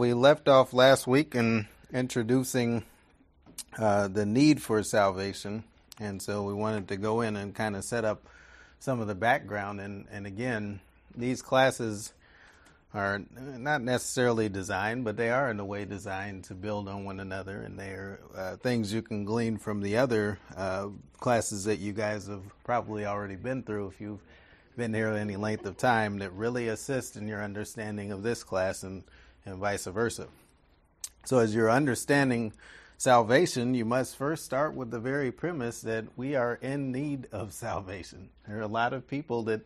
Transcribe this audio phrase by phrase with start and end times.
[0.00, 2.84] We left off last week in introducing
[3.76, 5.62] uh, the need for salvation,
[5.98, 8.26] and so we wanted to go in and kind of set up
[8.78, 9.78] some of the background.
[9.78, 10.80] And, and again,
[11.14, 12.14] these classes
[12.94, 17.20] are not necessarily designed, but they are in a way designed to build on one
[17.20, 20.88] another, and they are uh, things you can glean from the other uh,
[21.18, 24.22] classes that you guys have probably already been through if you've
[24.78, 28.82] been here any length of time that really assist in your understanding of this class.
[28.82, 29.04] And,
[29.50, 30.28] and vice versa.
[31.24, 32.52] So, as you're understanding
[32.96, 37.52] salvation, you must first start with the very premise that we are in need of
[37.52, 38.30] salvation.
[38.46, 39.60] There are a lot of people that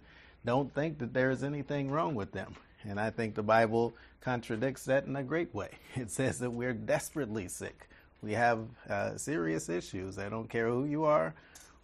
[0.45, 2.55] don't think that there is anything wrong with them.
[2.83, 5.71] And I think the Bible contradicts that in a great way.
[5.95, 7.89] It says that we're desperately sick.
[8.23, 10.19] We have uh, serious issues.
[10.19, 11.35] I don't care who you are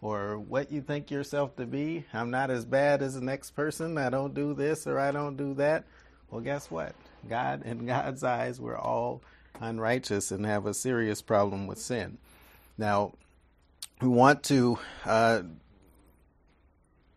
[0.02, 2.04] or what you think yourself to be.
[2.12, 3.98] I'm not as bad as the next person.
[3.98, 5.84] I don't do this or I don't do that.
[6.30, 6.94] Well, guess what?
[7.28, 9.22] God, in God's eyes, we're all
[9.60, 12.18] unrighteous and have a serious problem with sin.
[12.78, 13.12] Now,
[14.00, 15.42] we want to uh,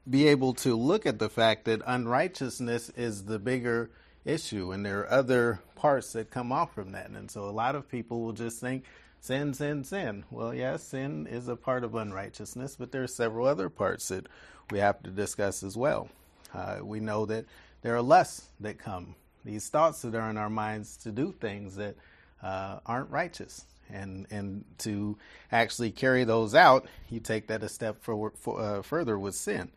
[0.09, 3.89] be able to look at the fact that unrighteousness is the bigger
[4.25, 7.09] issue, and there are other parts that come off from that.
[7.09, 8.83] And so a lot of people will just think
[9.19, 10.25] sin, sin, sin.
[10.29, 14.27] Well, yes, sin is a part of unrighteousness, but there are several other parts that
[14.69, 16.09] we have to discuss as well.
[16.53, 17.45] Uh, we know that
[17.81, 21.75] there are lusts that come, these thoughts that are in our minds to do things
[21.75, 21.95] that
[22.41, 23.65] uh, aren't righteous.
[23.89, 25.17] And, and to
[25.51, 29.69] actually carry those out, you take that a step for, for, uh, further with sin.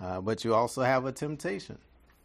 [0.00, 1.76] Uh, but you also have a temptation.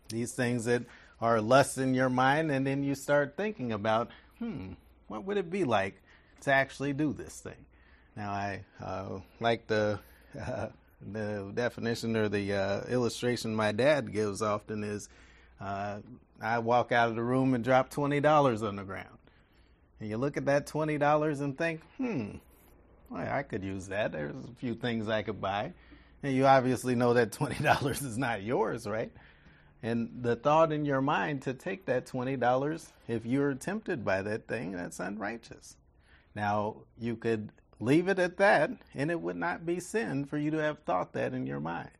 [0.09, 0.83] These things that
[1.19, 4.73] are lust in your mind, and then you start thinking about, hmm,
[5.07, 6.01] what would it be like
[6.41, 7.65] to actually do this thing?
[8.15, 9.99] Now, I uh, like the
[10.39, 10.67] uh,
[11.11, 15.09] the definition or the uh, illustration my dad gives often is,
[15.59, 15.99] uh,
[16.41, 19.17] I walk out of the room and drop twenty dollars on the ground,
[19.99, 22.35] and you look at that twenty dollars and think, hmm,
[23.13, 24.11] I could use that.
[24.11, 25.73] There's a few things I could buy
[26.23, 29.11] and you obviously know that $20 is not yours, right?
[29.83, 34.47] And the thought in your mind to take that $20, if you're tempted by that
[34.47, 35.75] thing, that's unrighteous.
[36.33, 37.51] Now, you could
[37.81, 41.11] leave it at that, and it would not be sin for you to have thought
[41.13, 41.91] that in your mind.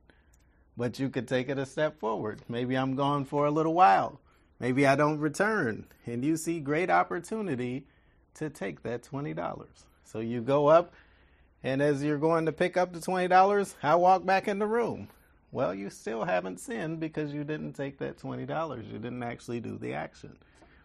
[0.77, 2.41] But you could take it a step forward.
[2.47, 4.19] Maybe I'm gone for a little while.
[4.63, 5.88] Maybe I don't return.
[6.06, 7.85] And you see great opportunity
[8.35, 9.68] to take that $20.
[10.06, 10.94] So you go up
[11.63, 15.09] and as you're going to pick up the $20, I walk back in the room.
[15.51, 18.90] Well, you still haven't sinned because you didn't take that $20.
[18.90, 20.38] You didn't actually do the action.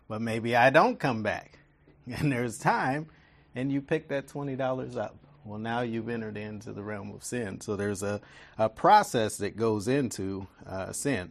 [0.09, 1.60] But maybe I don't come back
[2.12, 3.06] and there's time
[3.55, 5.15] and you pick that $20 up.
[5.45, 7.60] Well, now you've entered into the realm of sin.
[7.60, 8.21] So there's a,
[8.59, 11.31] a process that goes into uh, sin.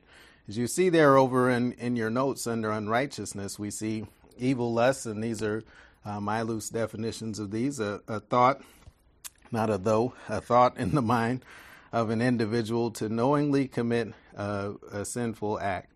[0.50, 4.06] As you see there over in, in your notes under unrighteousness, we see
[4.38, 5.62] evil lusts, and these are
[6.06, 8.62] uh, my loose definitions of these a, a thought,
[9.52, 11.44] not a though, a thought in the mind
[11.92, 15.92] of an individual to knowingly commit a, a sinful act.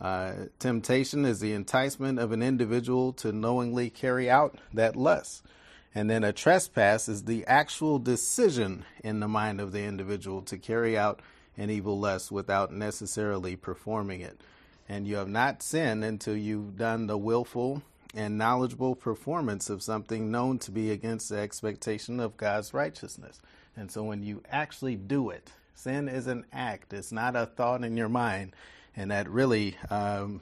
[0.00, 5.44] Uh, temptation is the enticement of an individual to knowingly carry out that lust.
[5.92, 10.56] And then a trespass is the actual decision in the mind of the individual to
[10.56, 11.20] carry out
[11.58, 14.40] an evil lust without necessarily performing it.
[14.88, 17.82] And you have not sinned until you've done the willful
[18.14, 23.38] and knowledgeable performance of something known to be against the expectation of God's righteousness.
[23.76, 27.84] And so when you actually do it, sin is an act, it's not a thought
[27.84, 28.54] in your mind.
[28.96, 30.40] And that really um,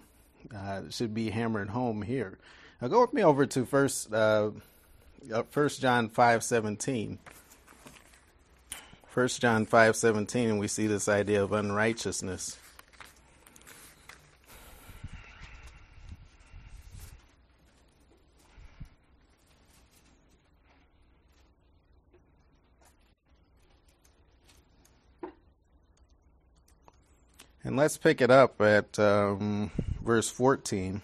[0.55, 2.39] uh, should be hammered home here.
[2.81, 4.51] Now go with me over to first, uh,
[5.33, 7.19] uh First John five seventeen.
[9.17, 12.59] First John five seventeen, and we see this idea of unrighteousness.
[27.65, 29.71] And let's pick it up at um,
[30.05, 31.01] verse 14.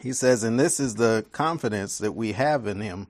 [0.00, 3.06] He says, And this is the confidence that we have in him,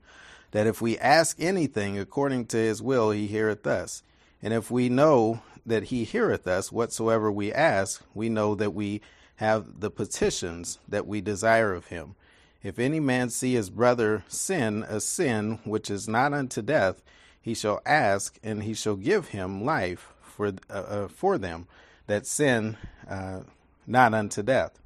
[0.54, 4.04] that if we ask anything according to his will, he heareth us.
[4.40, 9.00] And if we know that he heareth us whatsoever we ask, we know that we
[9.36, 12.14] have the petitions that we desire of him.
[12.62, 17.02] If any man see his brother sin a sin which is not unto death,
[17.42, 21.66] he shall ask, and he shall give him life for uh, uh, for them
[22.06, 22.76] that sin
[23.10, 23.40] uh,
[23.88, 24.78] not unto death.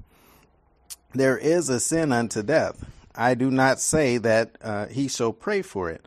[1.13, 2.87] There is a sin unto death.
[3.19, 6.07] I do not say that uh, he shall pray for it.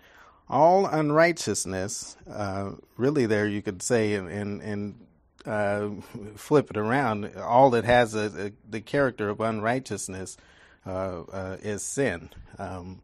[0.50, 5.06] All unrighteousness, uh, really, there you could say, and, and,
[5.46, 5.90] uh,
[6.36, 10.38] flip it around, all that has a, a, the character of unrighteousness
[10.86, 12.30] uh, uh, is sin.
[12.58, 13.02] Um,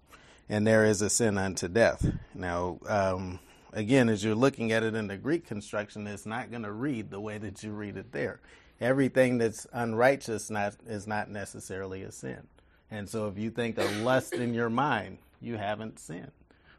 [0.47, 2.05] and there is a sin unto death.
[2.33, 3.39] Now, um,
[3.73, 7.11] again, as you're looking at it in the Greek construction, it's not going to read
[7.11, 8.39] the way that you read it there.
[8.79, 12.47] Everything that's unrighteous not, is not necessarily a sin.
[12.89, 16.31] And so if you think of lust in your mind, you haven't sinned.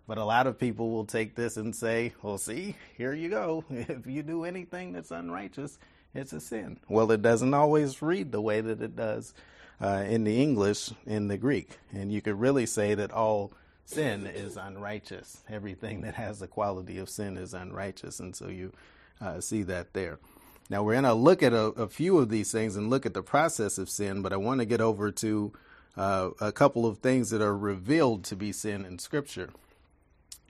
[0.07, 3.65] But a lot of people will take this and say, well, see, here you go.
[3.71, 5.79] If you do anything that's unrighteous,
[6.15, 6.79] it's a sin.
[6.89, 9.35] Well, it doesn't always read the way that it does
[9.81, 11.79] uh, in the English, in the Greek.
[11.93, 13.53] And you could really say that all
[13.85, 15.43] sin is unrighteous.
[15.49, 18.19] Everything that has the quality of sin is unrighteous.
[18.19, 18.73] And so you
[19.21, 20.19] uh, see that there.
[20.71, 23.15] Now, we're going to look at a, a, few of these things and look at
[23.15, 25.53] the process of sin, but I want to get over to
[25.99, 29.51] uh, a couple of things that are revealed to be sin in Scripture.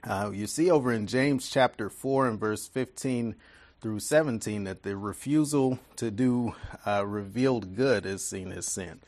[0.03, 3.35] Uh, you see over in James chapter 4 and verse 15
[3.81, 6.53] through 17 that the refusal to do
[6.85, 8.99] uh, revealed good is seen as sin.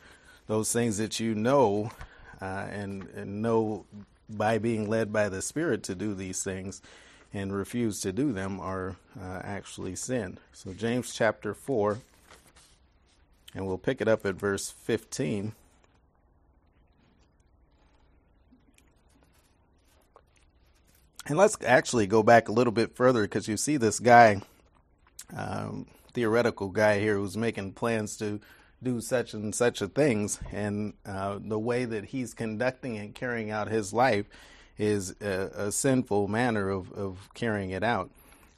[0.48, 1.92] Those things that you know
[2.40, 3.86] uh, and, and know
[4.28, 6.82] by being led by the Spirit to do these things
[7.32, 10.38] and refuse to do them are uh, actually sin.
[10.52, 12.00] So, James chapter 4,
[13.54, 15.52] and we'll pick it up at verse 15.
[21.26, 24.42] And let's actually go back a little bit further because you see this guy
[25.36, 28.40] um, theoretical guy here who's making plans to
[28.82, 33.50] do such and such a things, and uh, the way that he's conducting and carrying
[33.50, 34.26] out his life
[34.76, 38.10] is a, a sinful manner of, of carrying it out.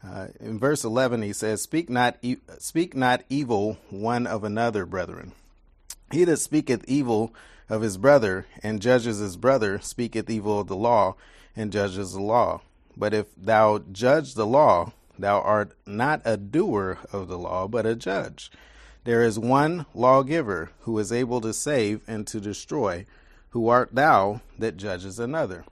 [0.02, 4.86] Uh, in verse 11, he says, "Speak not, e- speak not evil one of another,
[4.86, 5.32] brethren.
[6.14, 7.34] He that speaketh evil
[7.68, 11.16] of his brother and judges his brother speaketh evil of the law
[11.54, 12.62] and judges the law.
[12.96, 17.86] But if thou judge the law, Thou art not a doer of the law, but
[17.86, 18.50] a judge.
[19.04, 23.06] There is one lawgiver who is able to save and to destroy.
[23.50, 25.64] Who art thou that judges another?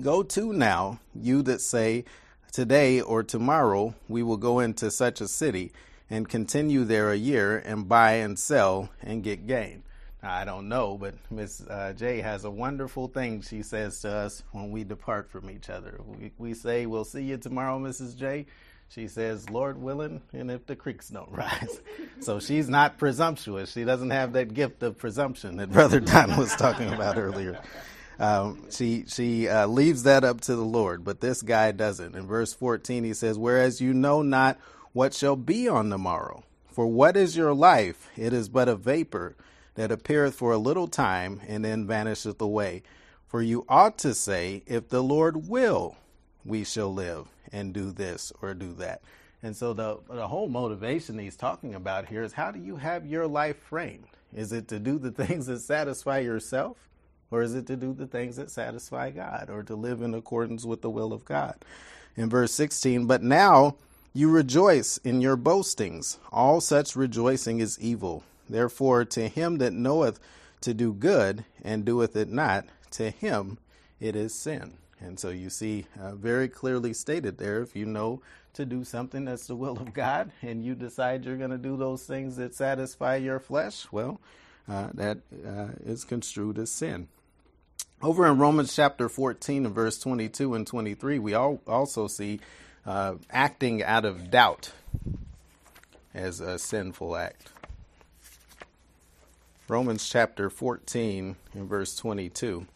[0.00, 2.04] Go to now, you that say,
[2.50, 5.70] Today or tomorrow we will go into such a city
[6.10, 9.84] and continue there a year and buy and sell and get gain.
[10.22, 14.42] I don't know, but Miss uh, J has a wonderful thing she says to us
[14.52, 15.98] when we depart from each other.
[16.04, 18.16] We, we say, We'll see you tomorrow, Mrs.
[18.16, 18.44] J.
[18.90, 21.80] She says, Lord willing, and if the creeks don't rise.
[22.18, 23.72] so she's not presumptuous.
[23.72, 27.58] She doesn't have that gift of presumption that Brother Don was talking about earlier.
[28.18, 32.14] Um, she she uh, leaves that up to the Lord, but this guy doesn't.
[32.14, 34.58] In verse 14, he says, Whereas you know not
[34.92, 36.44] what shall be on the morrow.
[36.70, 38.08] For what is your life?
[38.16, 39.36] It is but a vapor
[39.74, 42.82] that appeareth for a little time and then vanisheth away.
[43.26, 45.96] For you ought to say, If the Lord will,
[46.44, 49.02] we shall live and do this or do that.
[49.42, 53.06] And so the the whole motivation he's talking about here is how do you have
[53.06, 54.06] your life framed?
[54.34, 56.76] Is it to do the things that satisfy yourself?
[57.30, 60.64] Or is it to do the things that satisfy God or to live in accordance
[60.64, 61.54] with the will of God?
[62.16, 63.76] In verse 16, but now
[64.12, 66.18] you rejoice in your boastings.
[66.32, 68.24] All such rejoicing is evil.
[68.48, 70.18] Therefore, to him that knoweth
[70.62, 73.58] to do good and doeth it not, to him
[74.00, 74.74] it is sin.
[75.00, 78.20] And so you see uh, very clearly stated there if you know
[78.54, 81.76] to do something that's the will of God and you decide you're going to do
[81.76, 84.20] those things that satisfy your flesh, well,
[84.68, 87.08] uh, that uh, is construed as sin.
[88.02, 92.40] Over in Romans chapter 14 and verse 22 and 23, we all also see
[92.86, 94.72] uh, acting out of doubt
[96.14, 97.48] as a sinful act.
[99.68, 102.66] Romans chapter 14 and verse 22.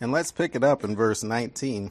[0.00, 1.90] And let's pick it up in verse 19.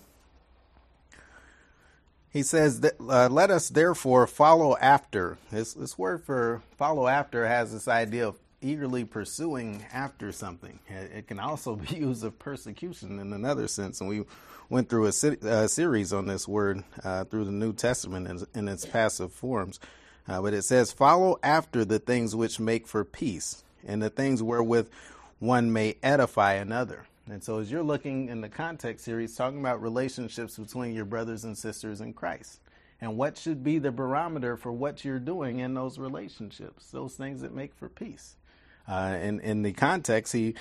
[2.31, 5.37] He says, that, uh, Let us therefore follow after.
[5.51, 10.79] This, this word for follow after has this idea of eagerly pursuing after something.
[10.89, 14.01] It can also be used of persecution in another sense.
[14.01, 14.23] And we
[14.69, 18.67] went through a, a series on this word uh, through the New Testament in, in
[18.67, 19.79] its passive forms.
[20.27, 24.43] Uh, but it says, Follow after the things which make for peace, and the things
[24.43, 24.89] wherewith
[25.39, 27.05] one may edify another.
[27.29, 31.05] And so, as you're looking in the context here, he's talking about relationships between your
[31.05, 32.61] brothers and sisters in Christ
[33.01, 37.41] and what should be the barometer for what you're doing in those relationships, those things
[37.41, 38.35] that make for peace.
[38.87, 40.55] Uh, in in the context, he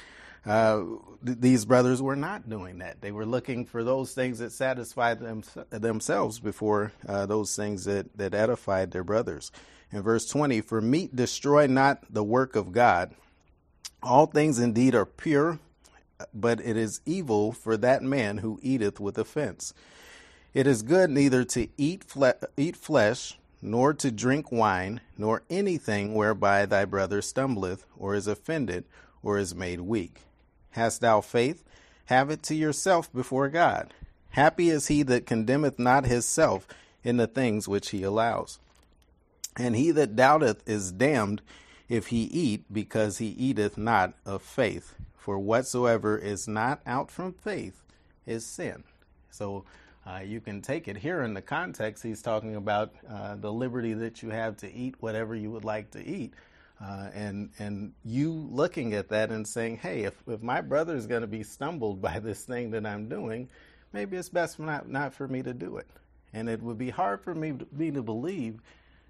[0.46, 0.82] uh,
[1.24, 3.00] th- these brothers were not doing that.
[3.00, 8.16] They were looking for those things that satisfied them, themselves before uh, those things that,
[8.16, 9.50] that edified their brothers.
[9.90, 13.14] In verse 20, for meat destroy not the work of God.
[14.02, 15.58] All things indeed are pure,
[16.32, 19.74] but it is evil for that man who eateth with offense.
[20.54, 26.14] It is good neither to eat, fle- eat flesh, nor to drink wine, nor anything
[26.14, 28.84] whereby thy brother stumbleth, or is offended,
[29.22, 30.22] or is made weak.
[30.70, 31.62] Hast thou faith?
[32.06, 33.92] Have it to yourself before God.
[34.30, 36.68] Happy is he that condemneth not himself
[37.02, 38.58] in the things which he allows.
[39.56, 41.42] And he that doubteth is damned
[41.88, 44.94] if he eat, because he eateth not of faith.
[45.26, 47.82] For whatsoever is not out from faith
[48.26, 48.84] is sin.
[49.28, 49.64] So
[50.06, 52.04] uh, you can take it here in the context.
[52.04, 55.90] He's talking about uh, the liberty that you have to eat whatever you would like
[55.90, 56.34] to eat.
[56.80, 61.08] Uh, and and you looking at that and saying, hey, if, if my brother is
[61.08, 63.48] going to be stumbled by this thing that I'm doing,
[63.92, 65.88] maybe it's best not not for me to do it.
[66.34, 68.60] And it would be hard for me to, me to believe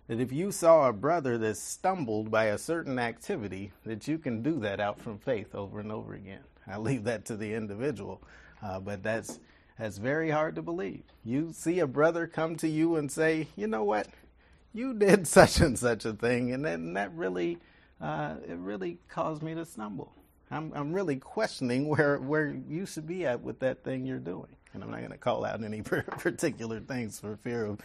[0.08, 4.42] that if you saw a brother that stumbled by a certain activity, that you can
[4.42, 6.42] do that out from faith over and over again.
[6.66, 8.22] I leave that to the individual,
[8.62, 9.40] uh, but that's
[9.78, 11.02] that's very hard to believe.
[11.24, 14.08] You see a brother come to you and say, "You know what?
[14.72, 17.58] You did such and such a thing," and that, and that really,
[18.00, 20.12] uh, it really caused me to stumble.
[20.50, 24.56] I'm I'm really questioning where where you should be at with that thing you're doing,
[24.72, 27.80] and I'm not going to call out any particular things for fear of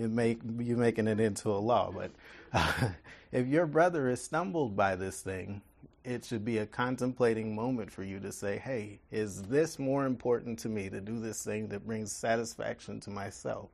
[0.00, 1.92] you make you making it into a law.
[1.94, 2.10] But
[2.52, 2.90] uh,
[3.32, 5.60] if your brother is stumbled by this thing,
[6.04, 10.58] it should be a contemplating moment for you to say, "Hey, is this more important
[10.60, 13.68] to me to do this thing that brings satisfaction to myself,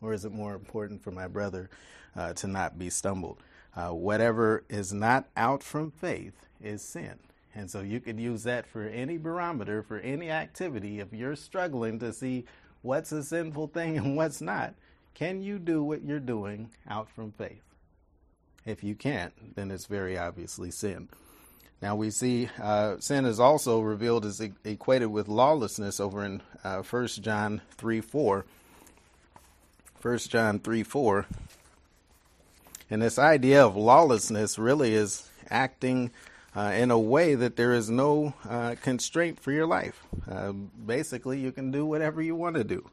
[0.00, 1.70] or is it more important for my brother
[2.16, 3.38] uh, to not be stumbled?"
[3.76, 7.16] Uh, whatever is not out from faith is sin.
[7.54, 10.98] And so you could use that for any barometer, for any activity.
[10.98, 12.44] If you're struggling to see
[12.82, 14.74] what's a sinful thing and what's not,
[15.14, 17.62] can you do what you're doing out from faith?
[18.64, 21.08] If you can't, then it's very obviously sin.
[21.82, 26.42] Now we see uh, sin is also revealed as e- equated with lawlessness over in
[26.62, 28.44] uh, 1 John 3 4.
[30.02, 31.26] 1 John 3 4.
[32.90, 36.10] And this idea of lawlessness really is acting
[36.54, 40.02] uh, in a way that there is no uh, constraint for your life.
[40.28, 42.90] Uh, basically, you can do whatever you want to do.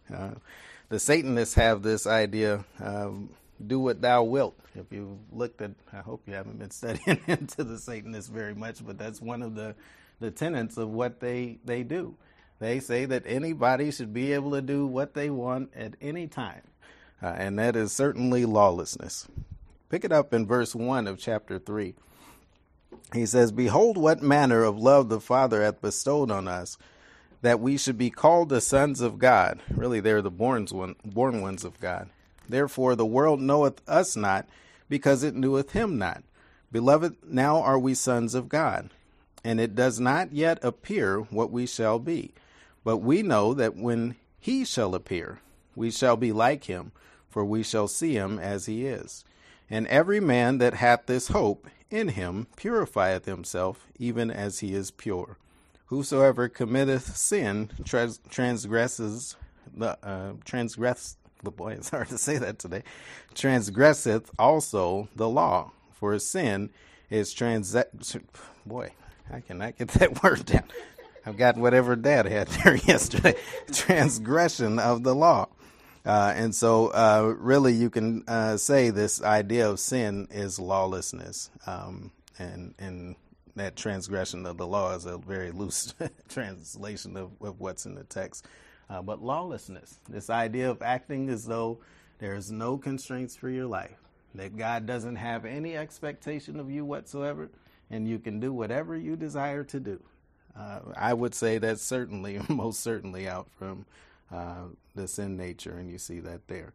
[0.90, 3.30] The Satanists have this idea um,
[3.66, 4.58] do what thou wilt.
[4.74, 8.86] If you looked at, I hope you haven't been studying into the Satanists very much,
[8.86, 9.76] but that's one of the,
[10.20, 12.16] the tenets of what they, they do.
[12.60, 16.62] They say that anybody should be able to do what they want at any time,
[17.22, 19.28] uh, and that is certainly lawlessness.
[19.90, 21.94] Pick it up in verse 1 of chapter 3.
[23.14, 26.78] He says, Behold, what manner of love the Father hath bestowed on us
[27.42, 29.60] that we should be called the sons of God.
[29.70, 32.10] Really, they're the born, one, born ones of God.
[32.50, 34.48] Therefore, the world knoweth us not,
[34.90, 36.24] because it kneweth him not.
[36.72, 38.90] Beloved, now are we sons of God,
[39.44, 42.34] and it does not yet appear what we shall be.
[42.84, 45.40] But we know that when he shall appear,
[45.76, 46.92] we shall be like him,
[47.30, 49.24] for we shall see him as he is.
[49.70, 54.92] And every man that hath this hope in him purifieth himself, even as he is
[54.92, 55.38] pure.
[55.88, 59.36] Whosoever committeth sin trans- transgresses
[59.74, 61.74] the uh, transgress the boy.
[61.78, 62.84] It's hard to say that today.
[63.34, 66.72] Transgresseth also the law, for sin
[67.10, 67.76] is trans.
[68.66, 68.92] Boy,
[69.32, 70.64] I cannot get that word down.
[71.26, 73.36] I've got whatever Dad had there yesterday.
[73.72, 75.50] Transgression of the law.
[76.06, 81.50] Uh, and so, uh, really, you can uh, say this idea of sin is lawlessness.
[81.66, 83.18] Um, and, and
[83.58, 85.94] that transgression of the law is a very loose
[86.30, 88.46] translation of, of, what's in the text.
[88.90, 91.80] Uh, but lawlessness, this idea of acting as though
[92.20, 93.98] there's no constraints for your life,
[94.36, 97.50] that God doesn't have any expectation of you whatsoever,
[97.90, 100.02] and you can do whatever you desire to do.
[100.58, 103.86] Uh, I would say that's certainly, most certainly, out from
[104.32, 106.74] uh, the sin nature, and you see that there.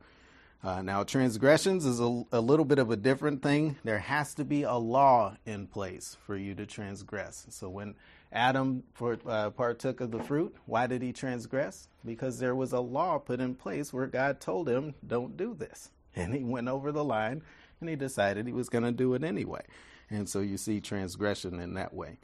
[0.65, 3.77] Uh, now, transgressions is a, a, little bit of a different thing.
[3.83, 7.47] There has to be a law in place for you to transgress.
[7.51, 7.97] So, when
[8.33, 11.89] Adam for, uh, partook of the fruit, why did he transgress?
[12.05, 15.91] Because there was a law put in place where God told him, don't do this.
[16.15, 17.43] And he went over the line
[17.81, 19.65] and he decided he was going to do it anyway.
[20.11, 22.19] And so you see transgression in that way.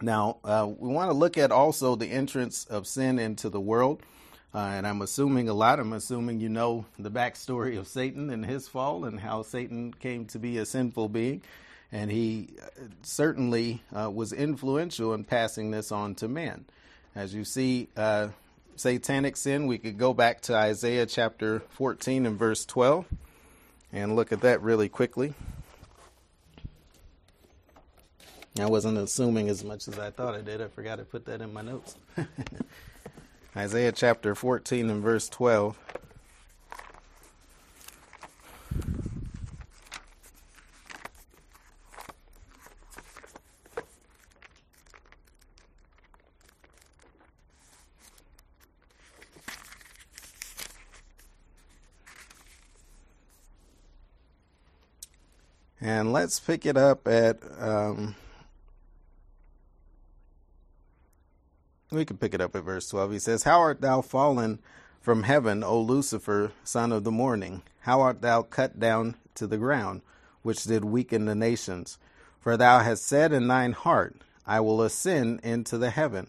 [0.00, 4.02] Now, uh, we want to look at also the entrance of sin into the world.
[4.54, 8.44] Uh, and I'm assuming a lot, I'm assuming you know the backstory of Satan and
[8.44, 11.42] his fall and how Satan came to be a sinful being.
[11.90, 12.66] And he uh,
[13.02, 16.66] certainly uh, was influential in passing this on to men.
[17.14, 18.28] As you see, uh,
[18.76, 23.06] satanic sin, we could go back to Isaiah chapter 14 and verse 12
[23.92, 25.34] and look at that really quickly.
[28.60, 30.60] I wasn't assuming as much as I thought I did.
[30.60, 31.96] I forgot to put that in my notes.
[33.54, 35.78] Isaiah chapter 14 and verse 12.
[55.78, 57.38] And let's pick it up at.
[57.60, 58.14] Um,
[61.92, 63.12] we can pick it up at verse 12.
[63.12, 64.58] He says, How art thou fallen
[65.00, 67.62] from heaven, O Lucifer, son of the morning?
[67.80, 70.02] How art thou cut down to the ground,
[70.42, 71.98] which did weaken the nations?
[72.40, 76.28] For thou hast said in thine heart, I will ascend into the heaven.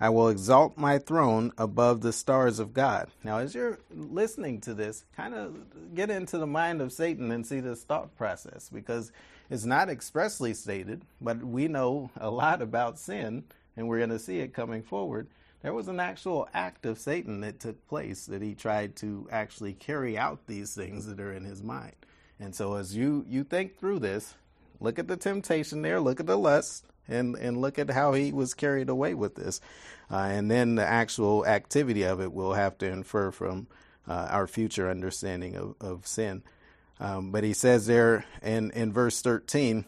[0.00, 3.08] I will exalt my throne above the stars of God.
[3.22, 7.46] Now, as you're listening to this, kind of get into the mind of Satan and
[7.46, 9.12] see this thought process because
[9.48, 13.44] it's not expressly stated, but we know a lot about sin
[13.76, 15.28] and we're going to see it coming forward.
[15.62, 19.72] There was an actual act of Satan that took place that he tried to actually
[19.72, 21.96] carry out these things that are in his mind.
[22.38, 24.34] And so, as you, you think through this,
[24.80, 28.32] look at the temptation there, look at the lust, and and look at how he
[28.32, 29.60] was carried away with this,
[30.10, 33.66] uh, and then the actual activity of it we'll have to infer from
[34.08, 36.42] uh, our future understanding of, of sin.
[36.98, 39.84] Um, but he says there in in verse thirteen,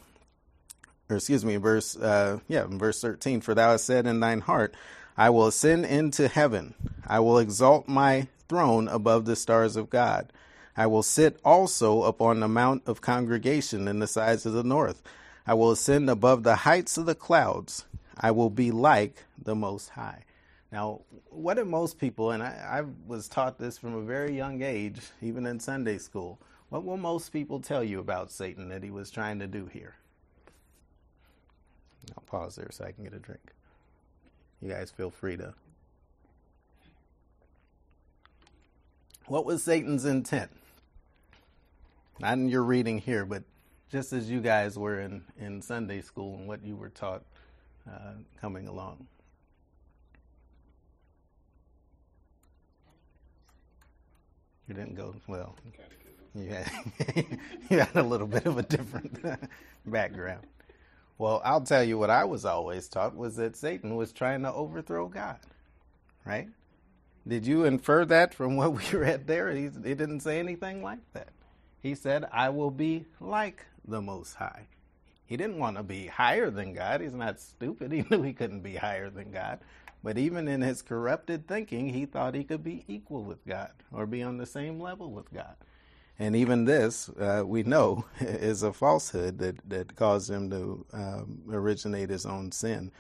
[1.09, 4.75] or excuse me, verse uh, yeah, verse thirteen, for thou hast said in thine heart,
[5.17, 6.75] I will ascend into heaven,
[7.07, 10.33] I will exalt my throne above the stars of God.
[10.77, 15.03] I will sit also upon the mount of congregation in the sides of the north.
[15.47, 17.87] I will ascend above the heights of the clouds.
[18.19, 20.25] I will be like the Most High.
[20.73, 24.63] Now, what do most people, and I, I, was taught this from a very young
[24.63, 28.91] age, even in Sunday school, what will most people tell you about Satan that he
[28.91, 29.95] was trying to do here?
[32.17, 33.53] I'll pause there so I can get a drink.
[34.61, 35.55] You guys feel free to.
[39.27, 40.51] What was Satan's intent?
[42.21, 43.43] Not in your reading here, but
[43.91, 47.23] just as you guys were in, in Sunday school and what you were taught
[47.89, 49.07] uh, coming along.
[54.69, 55.57] You didn't go well.
[56.35, 56.71] You had,
[57.71, 59.25] you had a little bit of a different
[59.87, 60.47] background.
[61.19, 64.53] Well, I'll tell you what I was always taught was that Satan was trying to
[64.53, 65.39] overthrow God,
[66.25, 66.49] right?
[67.27, 69.51] Did you infer that from what we read there?
[69.51, 71.29] He, he didn't say anything like that.
[71.83, 74.67] He said, I will be like the Most High.
[75.25, 77.01] He didn't want to be higher than God.
[77.01, 77.93] He's not stupid.
[77.97, 79.61] He knew he couldn't be higher than God.
[80.05, 84.07] But even in his corrupted thinking, he thought he could be equal with God or
[84.07, 85.57] be on the same level with God.
[86.19, 91.43] And even this, uh, we know, is a falsehood that, that caused him to um,
[91.51, 92.91] originate his own sin.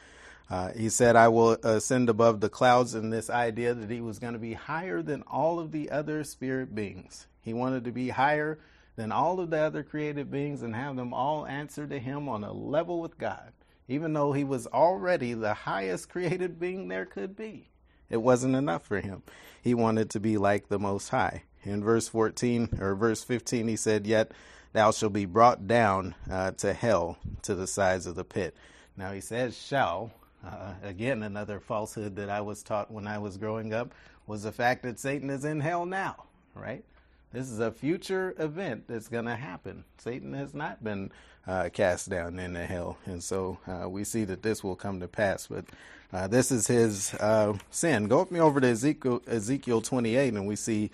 [0.48, 4.18] Uh, he said, I will ascend above the clouds, in this idea that he was
[4.18, 7.26] going to be higher than all of the other spirit beings.
[7.40, 8.58] He wanted to be higher
[8.94, 12.44] than all of the other created beings and have them all answer to him on
[12.44, 13.52] a level with God,
[13.88, 17.70] even though he was already the highest created being there could be.
[18.08, 19.22] It wasn't enough for him.
[19.60, 21.42] He wanted to be like the Most High.
[21.66, 24.32] In verse 14 or verse 15, he said, Yet
[24.72, 28.56] thou shalt be brought down uh, to hell, to the sides of the pit.
[28.96, 30.12] Now he says, shall.
[30.44, 33.92] Uh, again, another falsehood that I was taught when I was growing up
[34.26, 36.24] was the fact that Satan is in hell now,
[36.54, 36.84] right?
[37.32, 39.84] This is a future event that's going to happen.
[39.98, 41.10] Satan has not been
[41.46, 42.96] uh, cast down into hell.
[43.06, 45.46] And so uh, we see that this will come to pass.
[45.48, 45.64] But
[46.12, 48.08] uh, this is his uh, sin.
[48.08, 50.90] Go with me over to Ezekiel, Ezekiel 28, and we see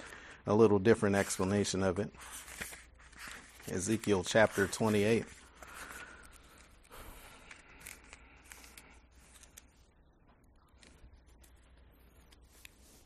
[0.47, 2.11] a little different explanation of it.
[3.71, 5.25] Ezekiel chapter 28.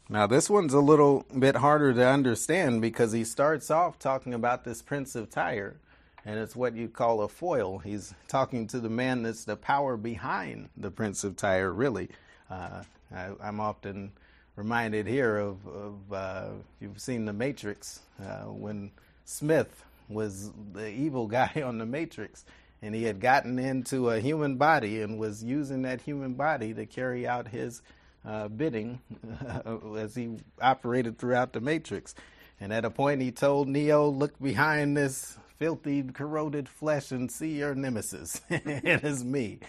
[0.09, 4.65] Now, this one's a little bit harder to understand because he starts off talking about
[4.65, 5.77] this Prince of Tyre,
[6.25, 7.79] and it's what you call a foil.
[7.79, 12.09] He's talking to the man that's the power behind the Prince of Tyre, really.
[12.49, 14.13] Uh, I, am often
[14.57, 16.49] reminded here of, of uh,
[16.81, 18.91] you've seen The Matrix, uh, when
[19.25, 22.45] Smith was the evil guy on The Matrix,
[22.83, 26.87] and he had gotten into a human body and was using that human body to
[26.87, 27.83] carry out his
[28.25, 29.01] uh, bidding
[29.97, 32.15] as he operated throughout the Matrix.
[32.61, 37.59] And at a point, he told Neo, Look behind this filthy, corroded flesh and see
[37.59, 38.41] your nemesis.
[38.51, 39.61] it is me,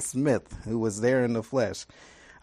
[0.00, 1.86] Smith, who was there in the flesh.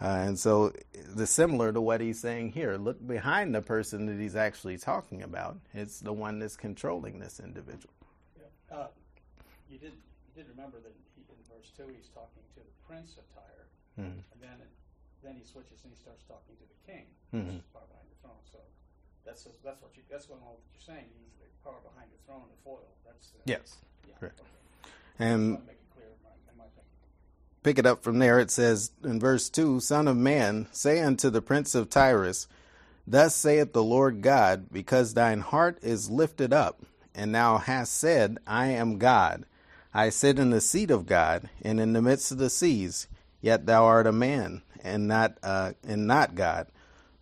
[0.01, 0.71] Uh, and so,
[1.13, 5.23] the similar to what he's saying here, look behind the person that he's actually talking
[5.23, 5.59] about.
[5.73, 7.91] It's the one that's controlling this individual.
[8.39, 8.47] Yeah.
[8.71, 8.87] Uh,
[9.69, 13.17] you did you did remember that he, in verse two, he's talking to the prince
[13.19, 13.67] of Tyre,
[13.99, 14.23] Mhm.
[14.31, 14.55] and then
[15.21, 17.03] then he switches and he starts talking to the king,
[17.35, 17.45] Mhm.
[17.51, 18.39] which is power behind the throne.
[18.47, 18.59] So
[19.27, 21.11] that's that's what you that's going on what you're saying.
[21.19, 22.87] He's the power behind the throne, the foil.
[23.03, 23.83] That's the, Yes.
[24.07, 24.39] Yeah, correct.
[24.39, 24.47] okay.
[25.19, 26.63] And Just make it clear in my, in my.
[27.63, 28.39] Pick it up from there.
[28.39, 32.47] It says in verse 2 Son of man, say unto the prince of Tyrus,
[33.05, 36.81] Thus saith the Lord God, because thine heart is lifted up,
[37.15, 39.45] and thou hast said, I am God.
[39.93, 43.07] I sit in the seat of God, and in the midst of the seas.
[43.41, 46.67] Yet thou art a man, and not uh, and not God.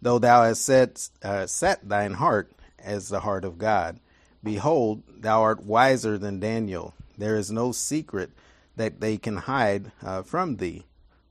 [0.01, 3.99] Though thou hast set, uh, set thine heart as the heart of God.
[4.43, 6.93] Behold, thou art wiser than Daniel.
[7.17, 8.31] There is no secret
[8.77, 10.85] that they can hide uh, from thee.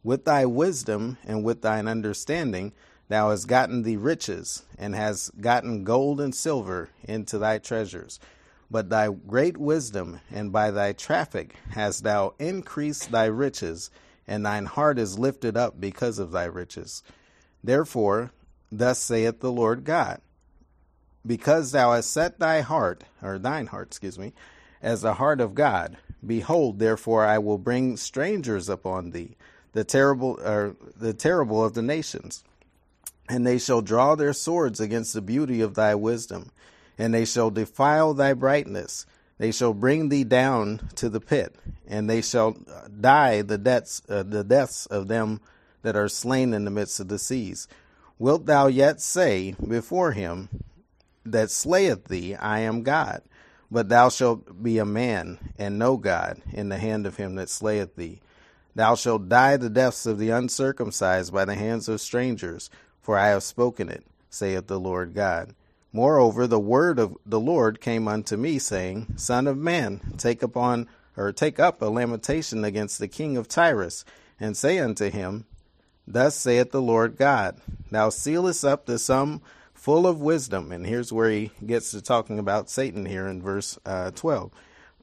[0.05, 2.73] With thy wisdom and with thine understanding,
[3.09, 8.21] thou hast gotten thee riches, and hast gotten gold and silver into thy treasures.
[8.71, 13.91] But thy great wisdom and by thy traffic hast thou increased thy riches,
[14.27, 17.03] and thine heart is lifted up because of thy riches.
[17.65, 18.33] Therefore,
[18.71, 20.21] thus saith the Lord God
[21.27, 24.33] because thou hast set thy heart, or thine heart, excuse me,
[24.81, 25.97] as the heart of God.
[26.25, 29.37] Behold, therefore, I will bring strangers upon thee,
[29.73, 32.43] the terrible, or the terrible of the nations,
[33.29, 36.51] and they shall draw their swords against the beauty of thy wisdom,
[36.99, 39.07] and they shall defile thy brightness.
[39.39, 41.55] They shall bring thee down to the pit,
[41.87, 42.57] and they shall
[43.01, 45.41] die the deaths, uh, the deaths of them
[45.83, 47.69] that are slain in the midst of the seas.
[48.19, 50.49] Wilt thou yet say before him,
[51.27, 53.23] that slayeth thee, I am God.
[53.71, 57.49] But thou shalt be a man, and no God, in the hand of him that
[57.49, 58.21] slayeth thee.
[58.75, 63.29] Thou shalt die the deaths of the uncircumcised by the hands of strangers, for I
[63.29, 65.55] have spoken it, saith the Lord God.
[65.93, 70.89] Moreover, the word of the Lord came unto me, saying, Son of man, take upon
[71.17, 74.05] or take up a lamentation against the king of Tyrus,
[74.39, 75.47] and say unto him,
[76.07, 79.41] Thus saith the Lord God, Thou sealest up the sum
[79.87, 80.73] full of wisdom.
[80.73, 84.51] And here's where he gets to talking about Satan here in verse uh, 12.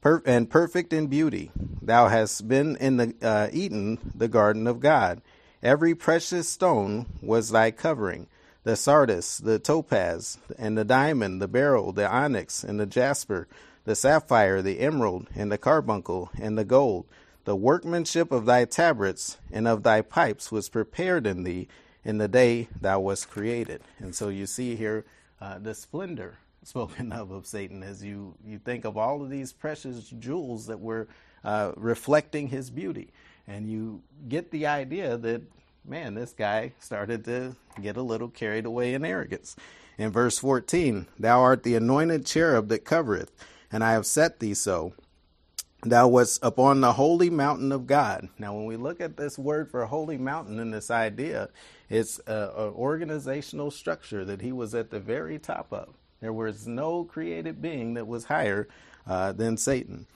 [0.02, 1.50] Per- and perfect in beauty.
[1.80, 5.22] Thou hast been in the uh, Eden, the garden of God.
[5.62, 8.26] Every precious stone was thy covering
[8.64, 13.48] the sardius, the topaz, and the diamond, the beryl, the onyx, and the jasper,
[13.86, 17.06] the sapphire, the emerald, and the carbuncle, and the gold.
[17.46, 21.68] The workmanship of thy tabrets and of thy pipes was prepared in thee
[22.04, 23.82] in the day thou was created.
[23.98, 25.04] And so you see here
[25.40, 29.52] uh, the splendor spoken of of Satan as you, you think of all of these
[29.52, 31.08] precious jewels that were
[31.44, 33.12] uh, reflecting his beauty.
[33.46, 35.42] And you get the idea that,
[35.84, 39.56] man, this guy started to get a little carried away in arrogance.
[39.98, 43.30] In verse 14, thou art the anointed cherub that covereth,
[43.70, 44.94] and I have set thee so.
[45.84, 48.28] Thou wast upon the holy mountain of God.
[48.38, 51.50] Now, when we look at this word for holy mountain and this idea,
[51.90, 55.94] it's an organizational structure that he was at the very top of.
[56.20, 58.66] There was no created being that was higher
[59.06, 60.06] uh, than Satan.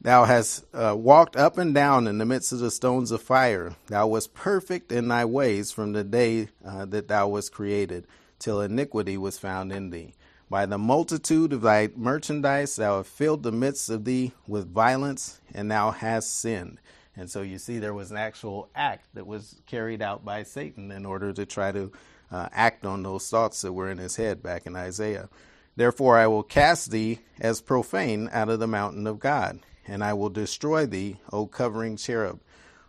[0.00, 3.76] Thou hast uh, walked up and down in the midst of the stones of fire.
[3.86, 8.04] Thou wast perfect in thy ways from the day uh, that thou wast created,
[8.40, 10.14] till iniquity was found in thee.
[10.50, 15.40] By the multitude of thy merchandise, thou hast filled the midst of thee with violence,
[15.52, 16.80] and thou hast sinned.
[17.14, 20.90] And so you see, there was an actual act that was carried out by Satan
[20.90, 21.92] in order to try to
[22.30, 25.28] uh, act on those thoughts that were in his head back in Isaiah.
[25.76, 30.14] Therefore, I will cast thee as profane out of the mountain of God, and I
[30.14, 32.40] will destroy thee, O covering cherub,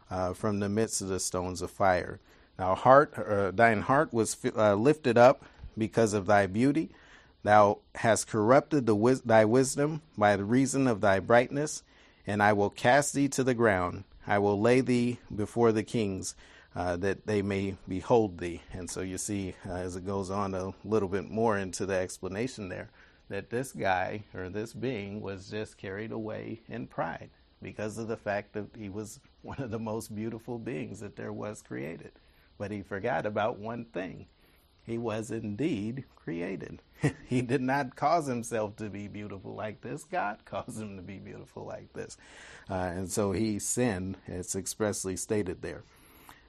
[0.09, 2.19] uh, from the midst of the stones of fire.
[2.57, 5.43] Now, heart, uh, thine heart was uh, lifted up
[5.77, 6.91] because of thy beauty.
[7.43, 8.85] Thou hast corrupted
[9.25, 11.83] thy wisdom by the reason of thy brightness,
[12.27, 14.03] and I will cast thee to the ground.
[14.27, 16.35] I will lay thee before the kings,
[16.75, 18.61] uh, that they may behold thee.
[18.73, 21.95] And so you see, uh, as it goes on a little bit more into the
[21.95, 22.89] explanation there,
[23.29, 27.29] that this guy or this being was just carried away in pride
[27.61, 31.33] because of the fact that he was one of the most beautiful beings that there
[31.33, 32.11] was created.
[32.57, 34.27] But he forgot about one thing
[34.89, 36.81] he was indeed created.
[37.27, 40.03] he did not cause himself to be beautiful like this.
[40.03, 42.17] God caused him to be beautiful like this.
[42.69, 45.83] Uh, and so he sinned, it's expressly stated there.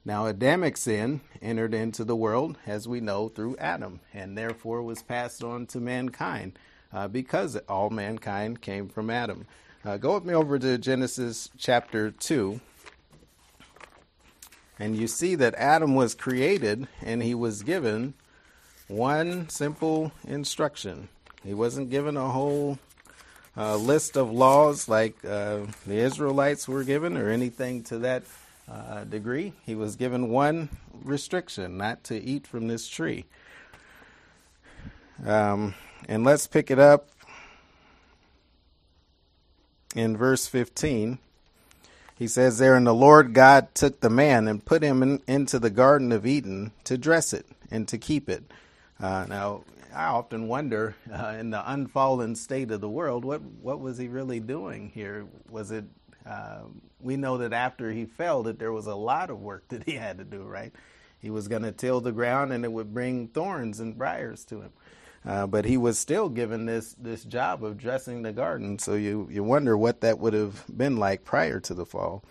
[0.06, 5.02] Now, Adamic sin entered into the world, as we know, through Adam, and therefore was
[5.02, 6.58] passed on to mankind
[6.90, 9.46] uh, because all mankind came from Adam.
[9.84, 12.58] Uh, go with me over to Genesis chapter 2.
[14.78, 18.14] And you see that Adam was created and he was given
[18.90, 21.08] one simple instruction.
[21.44, 22.78] He wasn't given a whole
[23.56, 28.24] uh, list of laws like uh, the Israelites were given or anything to that
[28.68, 29.52] uh, degree.
[29.64, 30.68] He was given one
[31.04, 33.26] restriction not to eat from this tree.
[35.24, 35.74] Um,
[36.08, 37.08] and let's pick it up
[39.94, 41.18] in verse 15.
[42.18, 45.58] He says there, And the Lord God took the man and put him in, into
[45.58, 48.44] the Garden of Eden to dress it and to keep it.
[49.00, 49.62] Uh, now,
[49.94, 54.08] I often wonder, uh, in the unfallen state of the world, what what was he
[54.08, 55.26] really doing here?
[55.48, 55.84] Was it?
[56.26, 56.62] Uh,
[57.00, 59.92] we know that after he fell, that there was a lot of work that he
[59.92, 60.42] had to do.
[60.42, 60.72] Right,
[61.18, 64.60] he was going to till the ground, and it would bring thorns and briars to
[64.60, 64.72] him.
[65.24, 68.78] Uh, but he was still given this this job of dressing the garden.
[68.78, 72.22] So you you wonder what that would have been like prior to the fall.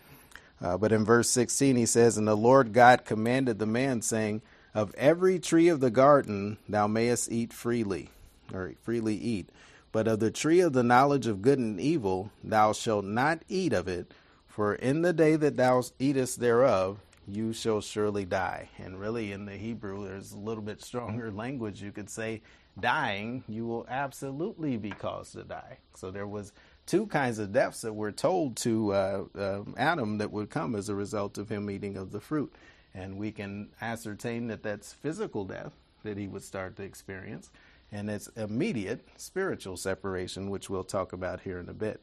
[0.61, 4.43] Uh, but in verse 16, he says, "And the Lord God commanded the man, saying."
[4.73, 8.09] Of every tree of the garden thou mayest eat freely,
[8.53, 9.49] or freely eat.
[9.91, 13.73] But of the tree of the knowledge of good and evil thou shalt not eat
[13.73, 14.11] of it,
[14.47, 18.69] for in the day that thou eatest thereof you shall surely die.
[18.77, 21.81] And really, in the Hebrew, there's a little bit stronger language.
[21.81, 22.41] You could say,
[22.79, 25.77] dying, you will absolutely be caused to die.
[25.95, 26.53] So there was
[26.85, 30.89] two kinds of deaths that were told to uh, uh, Adam that would come as
[30.89, 32.53] a result of him eating of the fruit
[32.93, 35.73] and we can ascertain that that's physical death
[36.03, 37.49] that he would start to experience,
[37.91, 42.01] and it's immediate spiritual separation, which we'll talk about here in a bit.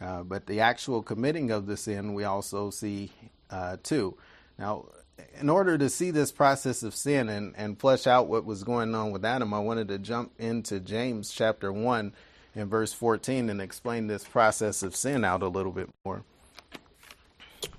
[0.00, 3.10] Uh, but the actual committing of the sin, we also see
[3.50, 4.16] uh, too.
[4.58, 4.86] Now,
[5.40, 8.94] in order to see this process of sin and, and flesh out what was going
[8.94, 12.12] on with Adam, I wanted to jump into James chapter 1
[12.54, 16.24] and verse 14 and explain this process of sin out a little bit more.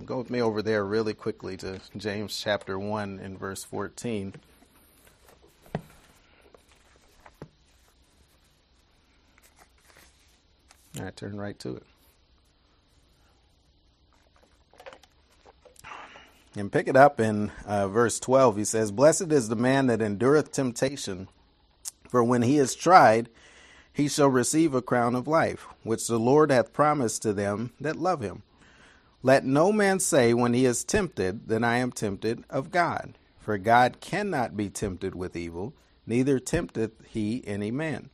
[0.05, 4.33] Go with me over there really quickly to James chapter 1 and verse 14.
[11.01, 11.83] I turn right to it.
[16.55, 18.57] And pick it up in uh, verse 12.
[18.57, 21.27] He says, Blessed is the man that endureth temptation,
[22.07, 23.29] for when he is tried,
[23.91, 27.95] he shall receive a crown of life, which the Lord hath promised to them that
[27.95, 28.43] love him.
[29.25, 33.17] Let no man say when he is tempted that I am tempted of God.
[33.39, 35.73] For God cannot be tempted with evil,
[36.05, 38.09] neither tempteth he any man.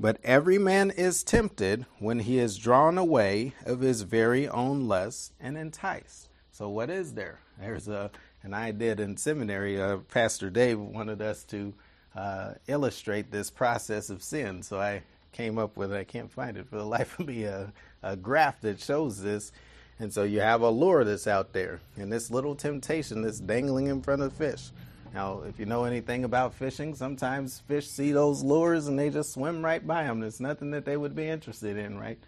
[0.00, 5.34] But every man is tempted when he is drawn away of his very own lust
[5.38, 6.30] and enticed.
[6.52, 7.40] So, what is there?
[7.60, 8.10] There's a,
[8.42, 11.74] and I did in seminary, uh, Pastor Dave wanted us to
[12.14, 14.62] uh, illustrate this process of sin.
[14.62, 17.72] So, I came up with, I can't find it for the life of me, a,
[18.02, 19.52] a graph that shows this.
[19.98, 23.86] And so you have a lure that's out there, and this little temptation that's dangling
[23.86, 24.70] in front of fish.
[25.14, 29.32] Now, if you know anything about fishing, sometimes fish see those lures and they just
[29.32, 30.20] swim right by them.
[30.20, 32.18] There's nothing that they would be interested in, right?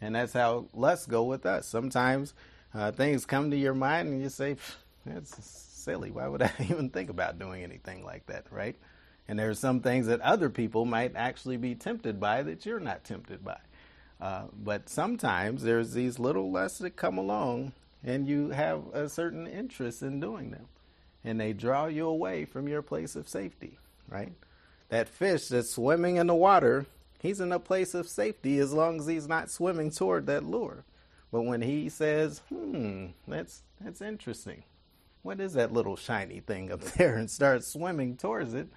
[0.00, 1.66] And that's how lusts go with us.
[1.66, 2.32] Sometimes
[2.72, 4.56] uh, things come to your mind and you say,
[5.04, 6.10] that's silly.
[6.10, 8.76] Why would I even think about doing anything like that, right?
[9.28, 12.80] And there are some things that other people might actually be tempted by that you're
[12.80, 13.58] not tempted by.
[14.20, 17.72] Uh, but sometimes there's these little lusts that come along
[18.04, 20.66] and you have a certain interest in doing them.
[21.24, 23.78] And they draw you away from your place of safety,
[24.08, 24.32] right?
[24.88, 26.86] That fish that's swimming in the water,
[27.20, 30.84] he's in a place of safety as long as he's not swimming toward that lure.
[31.30, 34.62] But when he says, hmm, that's, that's interesting.
[35.22, 37.16] What is that little shiny thing up there?
[37.16, 38.68] And starts swimming towards it,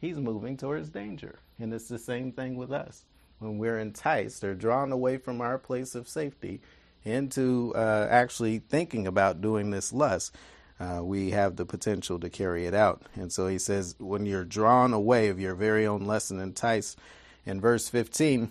[0.00, 1.38] he's moving towards danger.
[1.58, 3.04] And it's the same thing with us
[3.40, 6.60] when we're enticed or drawn away from our place of safety
[7.04, 10.34] into uh, actually thinking about doing this lust,
[10.78, 13.02] uh, we have the potential to carry it out.
[13.14, 16.98] And so he says, when you're drawn away of your very own lust and enticed,
[17.46, 18.50] in verse 15,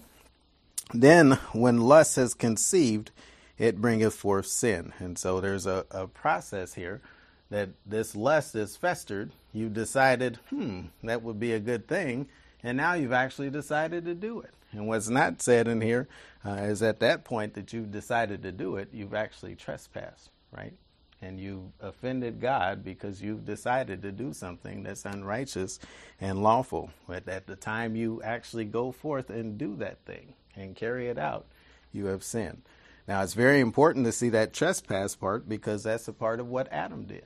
[0.93, 3.11] then when lust has conceived,
[3.57, 4.93] it bringeth forth sin.
[4.99, 7.01] And so there's a, a process here
[7.49, 9.31] that this lust is festered.
[9.53, 12.27] You've decided, hmm, that would be a good thing.
[12.63, 14.53] And now you've actually decided to do it.
[14.71, 16.07] And what's not said in here
[16.45, 20.73] uh, is at that point that you've decided to do it, you've actually trespassed, right?
[21.21, 25.79] And you've offended God because you've decided to do something that's unrighteous
[26.21, 26.91] and lawful.
[27.07, 31.17] But at the time you actually go forth and do that thing and carry it
[31.17, 31.45] out,
[31.91, 32.61] you have sinned.
[33.07, 36.71] Now, it's very important to see that trespass part because that's a part of what
[36.71, 37.25] Adam did.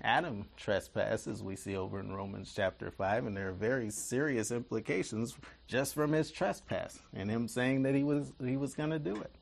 [0.00, 5.36] Adam trespasses, we see over in Romans chapter 5, and there are very serious implications
[5.66, 9.16] just from his trespass and him saying that he was he was going to do
[9.16, 9.34] it.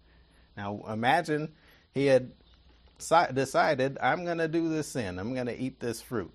[0.56, 1.52] Now, imagine
[1.92, 2.32] he had
[2.98, 6.34] decided, I'm going to do this sin, I'm going to eat this fruit,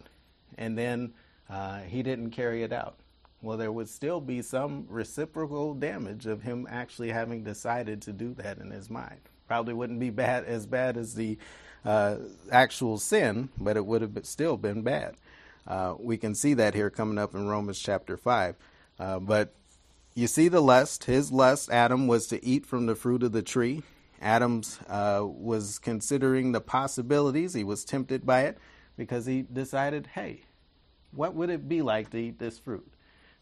[0.55, 1.13] and then
[1.49, 2.99] uh, he didn't carry it out.
[3.41, 8.35] well, there would still be some reciprocal damage of him actually having decided to do
[8.35, 9.19] that in his mind.
[9.47, 11.39] Probably wouldn't be bad as bad as the
[11.85, 12.17] uh,
[12.51, 15.15] actual sin, but it would have still been bad.
[15.67, 18.55] Uh, we can see that here coming up in Romans chapter 5.
[18.99, 19.53] Uh, but
[20.13, 21.05] you see the lust.
[21.05, 23.83] His lust, Adam, was to eat from the fruit of the tree.
[24.21, 27.53] Adam's uh, was considering the possibilities.
[27.53, 28.57] He was tempted by it
[28.97, 30.41] because he decided, hey,
[31.11, 32.87] what would it be like to eat this fruit?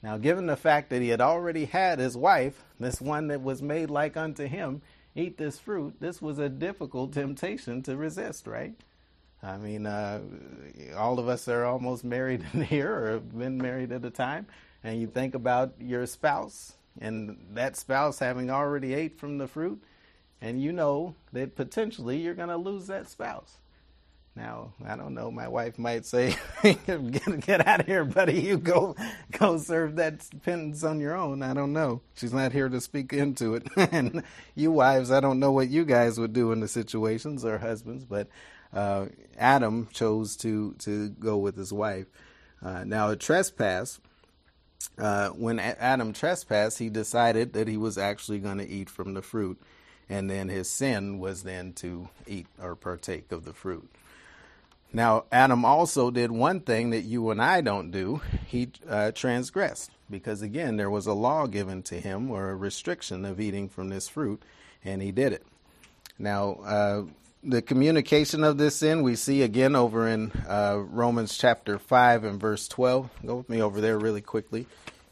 [0.02, 3.62] Now, given the fact that he had already had his wife, this one that was
[3.62, 4.82] made like unto him,
[5.16, 8.74] eat this fruit, this was a difficult temptation to resist, right?
[9.42, 10.22] I mean, uh,
[10.98, 14.48] all of us are almost married in here or have been married at a time,
[14.84, 19.82] and you think about your spouse and that spouse having already ate from the fruit,
[20.42, 23.58] and you know that potentially you're going to lose that spouse.
[24.40, 25.30] Now, I don't know.
[25.30, 28.40] My wife might say, get, get, out of here, buddy.
[28.40, 28.96] You go
[29.38, 32.00] go serve that penance on your own." I don't know.
[32.16, 33.68] She's not here to speak into it.
[33.92, 34.24] and
[34.56, 38.06] you wives, I don't know what you guys would do in the situations or husbands,
[38.06, 38.30] but
[38.72, 42.08] uh, Adam chose to to go with his wife.
[42.64, 44.00] Uh, now, a trespass.
[44.98, 49.22] Uh, when Adam trespassed, he decided that he was actually going to eat from the
[49.22, 49.62] fruit,
[50.08, 53.90] and then his sin was then to eat or partake of the fruit.
[54.92, 58.22] Now, Adam also did one thing that you and I don't do.
[58.48, 63.24] He uh, transgressed because, again, there was a law given to him or a restriction
[63.24, 64.42] of eating from this fruit,
[64.84, 65.46] and he did it.
[66.18, 67.04] Now, uh,
[67.44, 72.40] the communication of this sin we see again over in uh, Romans chapter 5 and
[72.40, 73.10] verse 12.
[73.26, 74.66] Go with me over there really quickly.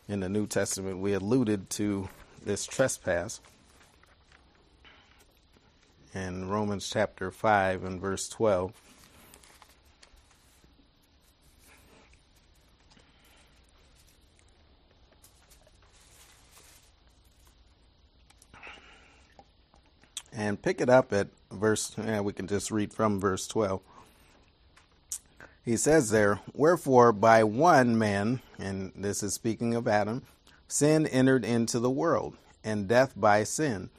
[0.09, 2.09] In the New Testament, we alluded to
[2.43, 3.41] this trespass.
[6.13, 8.73] In Romans chapter 5 and verse 12.
[20.37, 23.81] And pick it up at verse, yeah, we can just read from verse 12.
[25.65, 30.21] He says there, Wherefore by one man, and this is speaking of Adam,
[30.67, 33.89] sin entered into the world, and death by sin.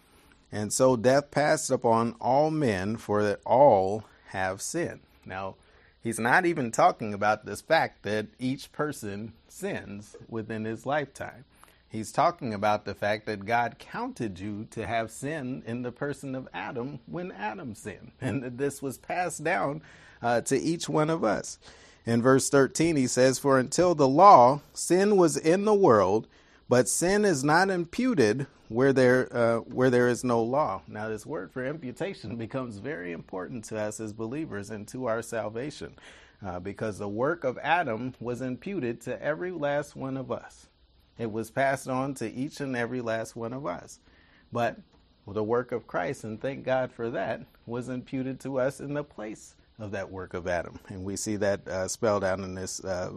[0.53, 5.01] And so death passed upon all men, for that all have sinned.
[5.27, 5.57] Now,
[6.03, 11.45] he's not even talking about this fact that each person sins within his lifetime.
[11.91, 16.35] He's talking about the fact that God counted you to have sin in the person
[16.35, 19.83] of Adam when Adam sinned, and that this was passed down
[20.21, 21.59] uh, to each one of us.
[22.05, 26.27] In verse 13, he says, For until the law, sin was in the world,
[26.69, 30.83] but sin is not imputed where there uh, where there is no law.
[30.87, 35.23] Now, this word for imputation becomes very important to us as believers and to our
[35.23, 35.95] salvation,
[36.45, 40.68] uh, because the work of Adam was imputed to every last one of us.
[41.19, 43.99] It was passed on to each and every last one of us.
[44.53, 44.79] But
[45.27, 49.05] the work of Christ, and thank God for that, was imputed to us in the
[49.05, 50.79] place of that work of Adam.
[50.89, 53.13] And we see that uh, spelled out in this uh,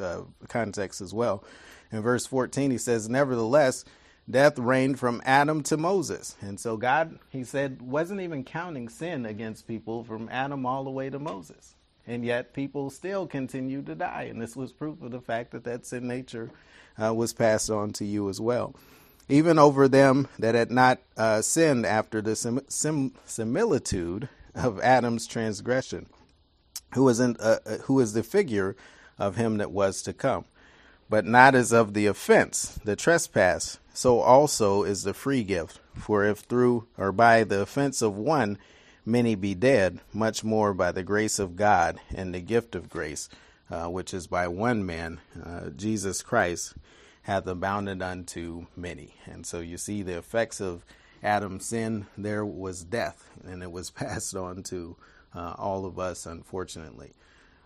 [0.00, 1.44] uh, context as well.
[1.92, 3.84] In verse 14, he says, Nevertheless,
[4.28, 6.36] death reigned from Adam to Moses.
[6.40, 10.90] And so God, he said, wasn't even counting sin against people from Adam all the
[10.90, 11.74] way to Moses.
[12.10, 14.26] And yet people still continue to die.
[14.28, 16.50] And this was proof of the fact that that sin nature
[17.00, 18.74] uh, was passed on to you as well.
[19.28, 25.28] Even over them that had not uh, sinned after the sim- sim- similitude of Adam's
[25.28, 26.06] transgression,
[26.94, 28.74] who is, in, uh, uh, who is the figure
[29.16, 30.46] of him that was to come.
[31.08, 35.78] But not as of the offense, the trespass, so also is the free gift.
[35.94, 38.58] For if through or by the offense of one
[39.04, 43.28] many be dead, much more by the grace of God and the gift of grace
[43.70, 46.74] uh, which is by one man, uh, Jesus Christ,
[47.22, 49.14] hath abounded unto many.
[49.26, 50.84] And so you see the effects of
[51.22, 54.96] Adam's sin, there was death, and it was passed on to
[55.34, 57.12] uh, all of us, unfortunately.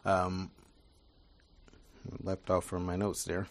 [0.05, 0.51] Um,
[2.23, 3.47] left off from my notes there.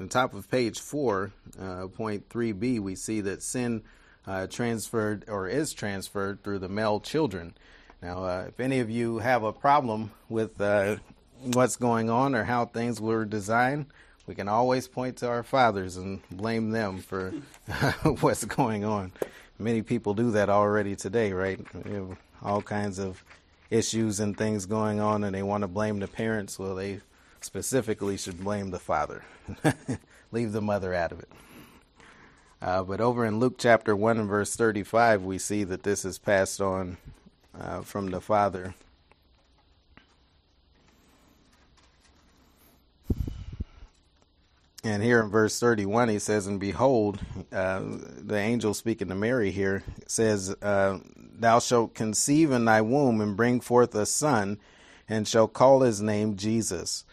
[0.00, 3.82] On the top of page 4, uh, point 3b, we see that sin
[4.28, 7.54] uh, transferred or is transferred through the male children.
[8.02, 10.96] Now, uh, if any of you have a problem with uh,
[11.42, 13.86] what's going on or how things were designed,
[14.26, 17.30] we can always point to our fathers and blame them for
[18.20, 19.12] what's going on.
[19.58, 21.58] Many people do that already today, right?
[22.42, 23.24] All kinds of
[23.70, 26.58] issues and things going on, and they want to blame the parents.
[26.58, 27.00] Well, they
[27.40, 29.24] specifically should blame the father.
[30.32, 31.28] Leave the mother out of it.
[32.60, 36.18] Uh, but over in Luke chapter 1 and verse 35, we see that this is
[36.18, 36.96] passed on
[37.58, 38.74] uh, from the Father.
[44.84, 47.20] And here in verse 31, he says, And behold,
[47.52, 53.20] uh, the angel speaking to Mary here says, uh, Thou shalt conceive in thy womb
[53.20, 54.58] and bring forth a son,
[55.08, 57.04] and shall call his name Jesus.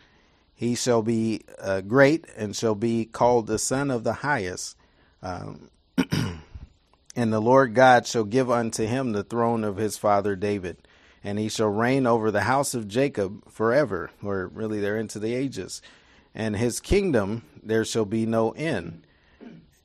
[0.55, 4.77] He shall be uh, great and shall be called the Son of the Highest.
[5.26, 5.71] Um,
[7.15, 10.88] and the Lord God shall give unto him the throne of his father David,
[11.23, 15.34] and he shall reign over the house of Jacob forever, or really they're into the
[15.34, 15.82] ages.
[16.36, 19.07] And his kingdom there shall be no end.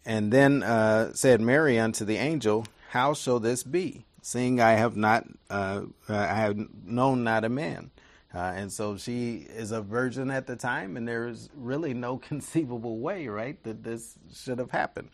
[0.05, 4.95] And then uh, said Mary unto the angel, How shall this be, seeing I have
[4.95, 7.91] not, uh, I have known not a man?
[8.33, 12.99] Uh, and so she is a virgin at the time, and there's really no conceivable
[12.99, 15.11] way, right, that this should have happened.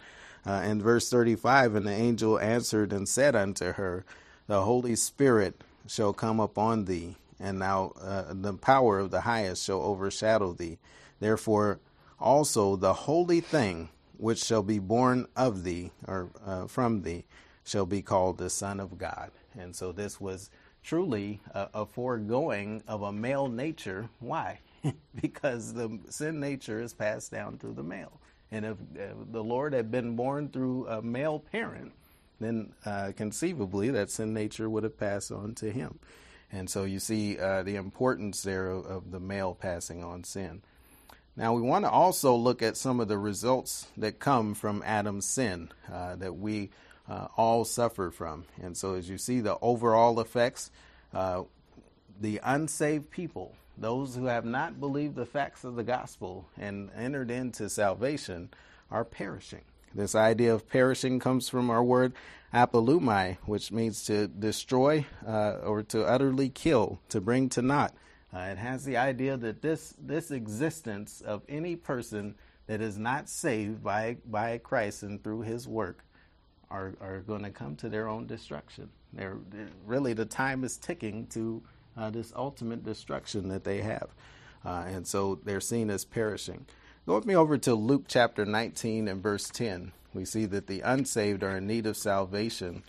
[0.47, 4.05] Uh, in verse 35, and the angel answered and said unto her,
[4.47, 9.64] The Holy Spirit shall come upon thee, and now uh, the power of the highest
[9.64, 10.79] shall overshadow thee.
[11.19, 11.81] Therefore,
[12.21, 13.89] also the holy thing
[14.19, 17.25] which shall be born of thee, or uh, from thee,
[17.64, 19.31] shall be called the Son of God.
[19.59, 20.51] And so this was
[20.87, 24.09] truly a, a foregoing of a male nature.
[24.20, 24.61] Why?
[25.20, 28.20] because the sin nature is passed down through the male.
[28.53, 31.93] And if, if the Lord had been born through a male parent,
[32.39, 35.99] then uh, conceivably that sin nature would have passed on to him.
[36.53, 40.62] And so you see uh, the importance there of, of, the male passing on sin.
[41.37, 45.26] Now, we want to also look at some of the results that come from Adam's
[45.26, 46.70] sin uh, that we
[47.09, 48.44] uh, all suffer from.
[48.62, 50.70] And so, as you see the overall effects,
[51.14, 51.42] uh,
[52.20, 57.30] the unsaved people those who have not believed the facts of the gospel and entered
[57.30, 58.48] into salvation
[58.90, 59.62] are perishing.
[59.94, 62.14] This idea of perishing comes from our word
[62.52, 67.94] apolumai, which means to destroy uh, or to utterly kill, to bring to naught.
[68.34, 72.34] Uh, it has the idea that this this existence of any person
[72.66, 76.04] that is not saved by by Christ and through His work
[76.71, 78.89] are are going to come to their own destruction.
[79.12, 81.62] They're, they're, really the time is ticking to
[81.97, 84.09] uh, this ultimate destruction that they have.
[84.64, 86.67] Uh, and so they're seen as perishing.
[87.07, 89.93] Go with me over to Luke chapter 19 and verse 10.
[90.12, 92.83] We see that the unsaved are in need of salvation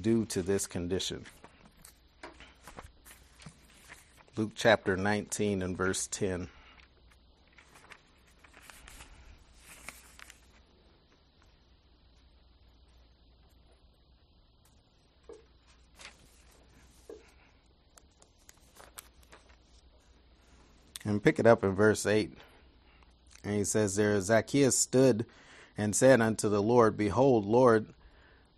[0.00, 1.24] due to this condition.
[4.36, 6.48] Luke chapter 19 and verse 10.
[21.04, 22.32] And pick it up in verse 8.
[23.44, 25.26] And he says there, Zacchaeus stood
[25.76, 27.86] and said unto the Lord, Behold, Lord,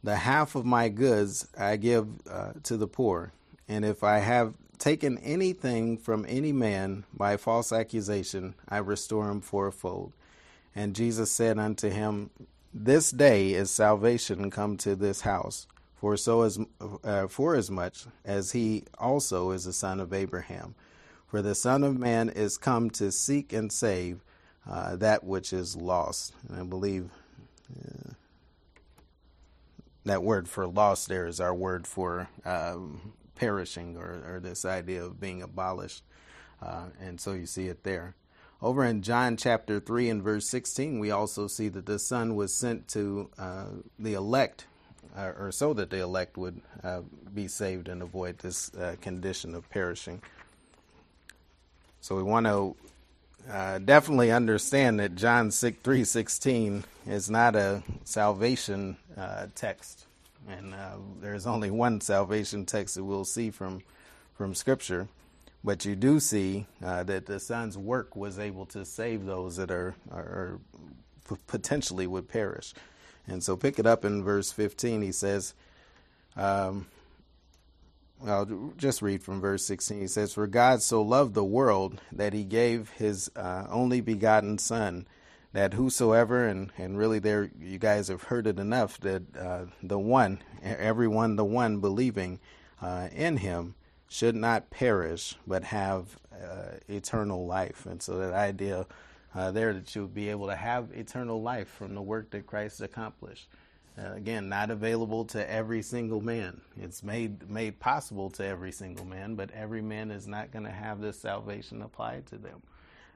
[0.03, 3.33] the half of my goods I give uh, to the poor.
[3.69, 9.41] And if I have taken anything from any man by false accusation, I restore him
[9.41, 10.13] fourfold.
[10.75, 12.31] And Jesus said unto him,
[12.73, 15.67] This day is salvation come to this house,
[15.97, 16.59] for so as
[17.03, 20.75] uh, for as much as he also is a son of Abraham.
[21.27, 24.21] For the Son of Man is come to seek and save
[24.69, 26.33] uh, that which is lost.
[26.49, 27.11] And I believe
[27.71, 28.13] uh,
[30.05, 35.05] that word for lost there is our word for um, perishing or, or, this idea
[35.05, 36.03] of being abolished.
[36.63, 38.15] Uh, and so you see it there.
[38.63, 42.55] Over in John chapter 3 and verse 16, we also see that the Son was
[42.55, 43.67] sent to uh,
[43.99, 44.67] the elect,
[45.15, 47.03] uh, or so that the elect would uh,
[47.35, 48.71] be saved and avoid this
[49.03, 50.23] condition of perishing.
[52.07, 52.77] So we want to
[53.51, 60.07] uh, definitely understand that John 6, 3.16 is not a salvation uh, text.
[60.49, 63.83] And uh, there's only one salvation text that we'll see from,
[64.35, 65.09] from Scripture.
[65.65, 69.73] But you do see uh, that the Son's work was able to save those that
[69.73, 70.61] are, are,
[71.29, 72.73] are potentially would perish.
[73.27, 75.03] And so pick it up in verse 15.
[75.03, 75.55] He says,
[76.37, 76.87] um,
[78.25, 80.01] I'll just read from verse 16.
[80.01, 84.59] He says, For God so loved the world that he gave his uh, only begotten
[84.59, 85.07] Son,
[85.53, 89.99] that whosoever, and, and really there you guys have heard it enough, that uh, the
[89.99, 92.41] one, everyone, the one believing
[92.81, 93.75] uh, in him,
[94.09, 97.87] should not perish, but have uh, eternal life.
[97.87, 98.87] And so that idea
[99.35, 102.81] uh, there that you'll be able to have eternal life from the work that Christ
[102.81, 103.49] accomplished.
[103.99, 106.61] Uh, again, not available to every single man.
[106.79, 110.71] It's made made possible to every single man, but every man is not going to
[110.71, 112.63] have this salvation applied to them.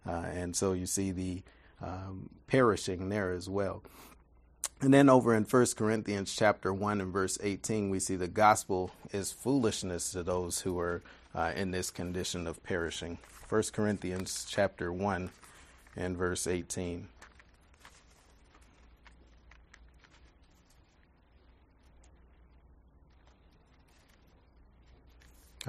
[0.06, 1.42] Uh, and so you see the
[1.82, 3.82] um, perishing there as well.
[4.80, 8.90] And then over in 1 Corinthians chapter 1 and verse 18, we see the gospel
[9.12, 11.02] is foolishness to those who are
[11.34, 13.18] uh, in this condition of perishing.
[13.50, 15.30] 1 Corinthians chapter 1
[15.96, 17.08] and verse 18.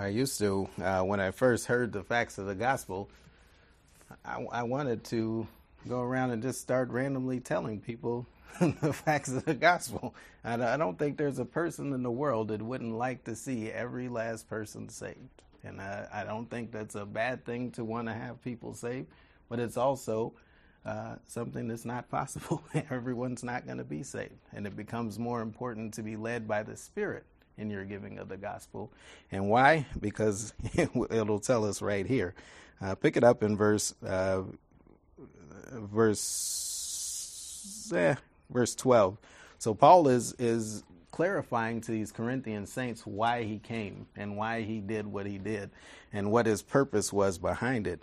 [0.02, 3.08] I used to, uh, when I first heard the facts of the gospel,
[4.26, 5.47] I, I wanted to
[5.88, 8.26] go around and just start randomly telling people
[8.60, 10.16] the facts of the gospel.
[10.43, 13.70] And I don't think there's a person in the world that wouldn't like to see
[13.70, 15.43] every last person saved.
[15.64, 19.06] And I, I don't think that's a bad thing to want to have people saved,
[19.49, 20.34] but it's also
[20.84, 22.64] uh, something that's not possible.
[22.89, 24.34] Everyone's not going to be saved.
[24.52, 27.24] And it becomes more important to be led by the Spirit
[27.58, 28.91] in your giving of the gospel.
[29.32, 29.86] And why?
[29.99, 32.34] Because it'll tell us right here.
[32.82, 34.41] Uh, pick it up in verse uh,
[35.72, 36.82] verse
[37.93, 38.16] eh,
[38.49, 39.18] verse 12.
[39.60, 44.80] So Paul is is clarifying to these Corinthian saints why he came and why he
[44.80, 45.70] did what he did
[46.14, 48.02] and what his purpose was behind it.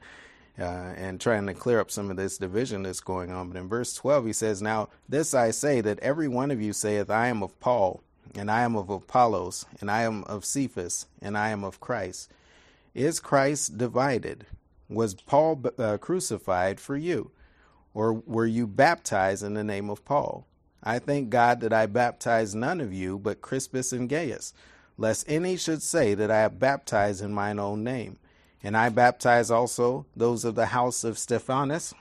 [0.59, 3.49] Uh, and trying to clear up some of this division that's going on.
[3.49, 6.72] But in verse 12, he says, Now this I say, that every one of you
[6.72, 8.03] saith, I am of Paul,
[8.34, 12.30] and I am of Apollos, and I am of Cephas, and I am of Christ.
[12.94, 14.46] Is Christ divided?
[14.88, 17.30] Was Paul uh, crucified for you?
[17.94, 20.46] Or were you baptized in the name of Paul?
[20.82, 24.54] I thank God that I baptized none of you but Crispus and Gaius,
[24.96, 28.18] lest any should say that I have baptized in mine own name.
[28.62, 31.94] And I baptize also those of the house of Stephanas.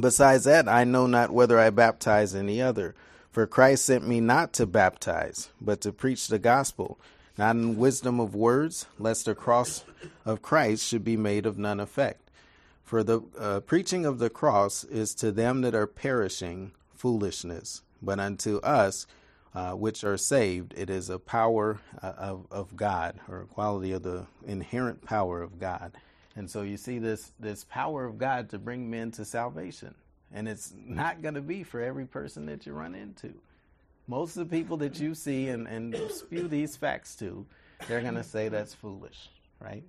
[0.00, 2.94] Besides that, I know not whether I baptize any other.
[3.36, 6.98] For Christ sent me not to baptize, but to preach the gospel,
[7.36, 9.84] not in wisdom of words, lest the cross
[10.24, 12.30] of Christ should be made of none effect.
[12.82, 18.18] For the uh, preaching of the cross is to them that are perishing foolishness, but
[18.18, 19.06] unto us
[19.54, 23.92] uh, which are saved, it is a power uh, of, of God, or a quality
[23.92, 25.92] of the inherent power of God.
[26.36, 29.94] And so you see this this power of God to bring men to salvation.
[30.36, 33.32] And it's not going to be for every person that you run into.
[34.06, 37.46] Most of the people that you see and, and spew these facts to,
[37.88, 39.30] they're going to say that's foolish,
[39.60, 39.82] right?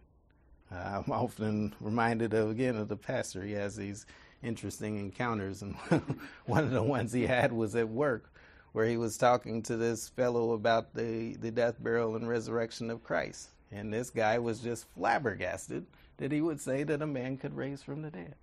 [0.72, 3.44] Uh, I'm often reminded of, again, of the pastor.
[3.44, 4.06] He has these
[4.42, 5.64] interesting encounters.
[5.64, 5.76] And
[6.46, 8.32] one of the ones he had was at work
[8.72, 13.04] where he was talking to this fellow about the, the death, burial, and resurrection of
[13.04, 13.50] Christ.
[13.74, 15.86] And this guy was just flabbergasted
[16.18, 18.36] that he would say that a man could raise from the dead.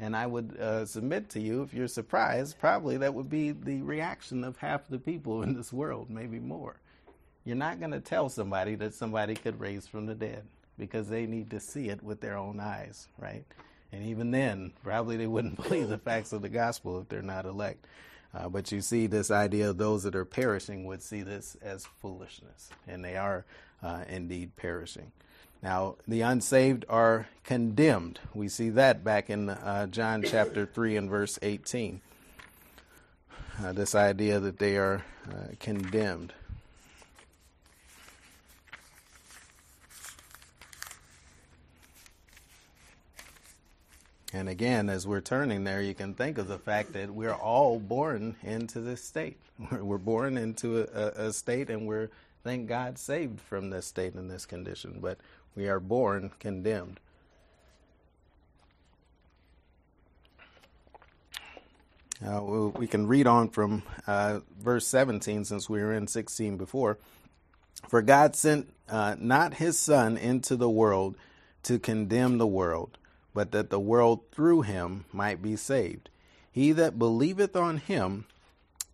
[0.00, 3.82] And I would uh, submit to you, if you're surprised, probably that would be the
[3.82, 6.76] reaction of half the people in this world, maybe more.
[7.44, 10.44] You're not going to tell somebody that somebody could raise from the dead
[10.78, 13.44] because they need to see it with their own eyes, right?
[13.92, 17.44] And even then, probably they wouldn't believe the facts of the gospel if they're not
[17.44, 17.86] elect.
[18.32, 21.86] Uh, but you see, this idea of those that are perishing would see this as
[22.00, 23.44] foolishness, and they are
[23.82, 25.12] uh, indeed perishing.
[25.62, 28.18] Now, the unsaved are condemned.
[28.34, 32.00] We see that back in uh, John chapter 3 and verse 18.
[33.62, 36.32] Uh, this idea that they are uh, condemned.
[44.32, 47.80] And again, as we're turning there, you can think of the fact that we're all
[47.80, 49.38] born into this state.
[49.72, 52.08] We're born into a, a state, and we're,
[52.44, 55.00] thank God, saved from this state and this condition.
[55.02, 55.18] But
[55.54, 57.00] we are born condemned.
[62.24, 66.98] Uh, we can read on from uh, verse 17 since we were in 16 before.
[67.88, 71.16] For God sent uh, not his Son into the world
[71.62, 72.98] to condemn the world
[73.34, 76.10] but that the world through him might be saved.
[76.50, 78.26] He that believeth on him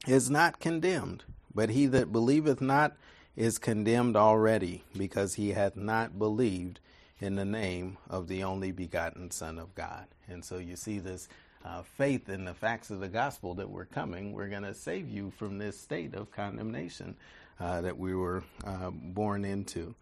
[0.06, 2.96] is not condemned, but he that believeth not
[3.36, 6.80] is condemned already, because he hath not believed
[7.20, 10.06] in the name of the only begotten Son of God.
[10.28, 11.28] And so you see this
[11.64, 15.08] uh, faith in the facts of the gospel that we're coming, we're going to save
[15.08, 17.16] you from this state of condemnation
[17.58, 19.94] uh, that we were uh, born into.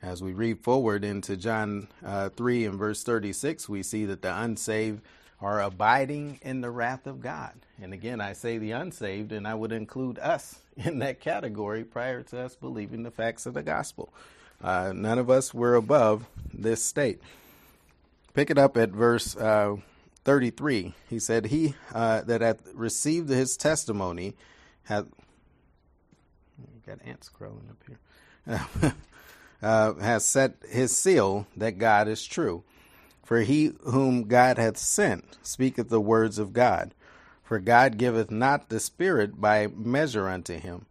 [0.00, 4.32] As we read forward into John uh, 3 and verse 36, we see that the
[4.32, 5.02] unsaved
[5.40, 7.52] are abiding in the wrath of God.
[7.80, 12.22] And again, I say the unsaved, and I would include us in that category prior
[12.24, 14.12] to us believing the facts of the gospel.
[14.62, 17.20] Uh, none of us were above this state.
[18.34, 19.76] Pick it up at verse uh,
[20.24, 20.94] 33.
[21.08, 24.34] He said, He uh, that hath received his testimony
[24.84, 25.06] hath.
[26.86, 28.94] Got ants crawling up here.
[29.62, 32.64] uh, has set his seal that God is true.
[33.28, 36.94] For he whom God hath sent speaketh the words of God.
[37.44, 40.86] For God giveth not the Spirit by measure unto him.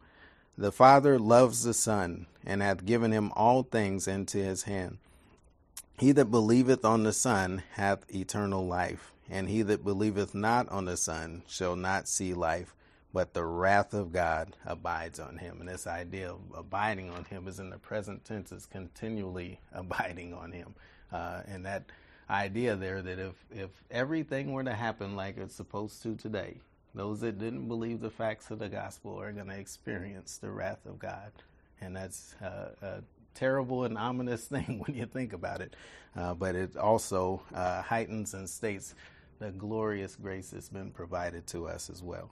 [0.55, 4.99] The Father loves the Son, and hath given him all things into his hand.
[5.97, 10.85] He that believeth on the Son hath eternal life, and he that believeth not on
[10.85, 12.75] the Son shall not see life,
[13.11, 15.59] but the wrath of God abides on him.
[15.59, 20.35] And this idea of abiding on him is in the present tense, is continually abiding
[20.35, 20.75] on him.
[21.11, 21.85] Uh, and that
[22.30, 26.57] idea there that if, if everything were to happen like it's supposed to today,
[26.93, 30.86] those that didn't believe the facts of the gospel are going to experience the wrath
[30.86, 31.32] of God.
[31.80, 33.03] And that's uh, a
[33.36, 35.75] terrible and ominous thing when you think about it.
[36.15, 38.95] Uh, but it also uh, heightens and states
[39.39, 42.32] the glorious grace that's been provided to us as well.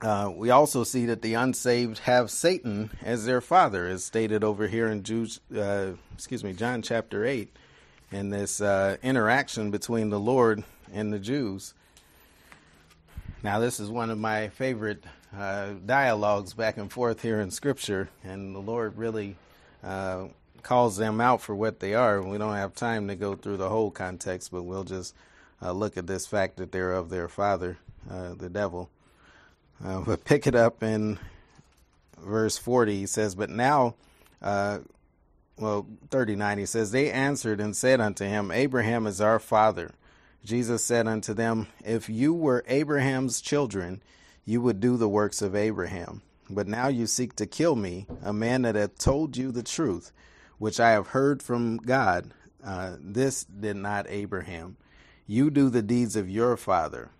[0.00, 4.66] Uh, we also see that the unsaved have Satan as their father, as stated over
[4.66, 7.54] here in Jude, uh, excuse me, John chapter eight,
[8.12, 11.74] in this uh, interaction between the Lord and the Jews.
[13.42, 15.02] Now, this is one of my favorite
[15.36, 19.36] uh, dialogues back and forth here in Scripture, and the Lord really
[19.82, 20.26] uh,
[20.62, 22.22] calls them out for what they are.
[22.22, 25.14] We don't have time to go through the whole context, but we'll just
[25.60, 27.78] uh, look at this fact that they're of their father,
[28.10, 28.90] uh, the devil.
[29.84, 31.18] Uh, but pick it up in
[32.20, 32.94] verse 40.
[32.94, 33.94] He says, But now,
[35.58, 39.92] well, 39, he says, They answered and said unto him, Abraham is our father.
[40.44, 44.02] Jesus said unto them, If you were Abraham's children,
[44.44, 46.22] you would do the works of Abraham.
[46.50, 50.12] But now you seek to kill me, a man that hath told you the truth,
[50.58, 52.34] which I have heard from God.
[52.64, 54.76] Uh, this did not Abraham.
[55.26, 57.10] You do the deeds of your father.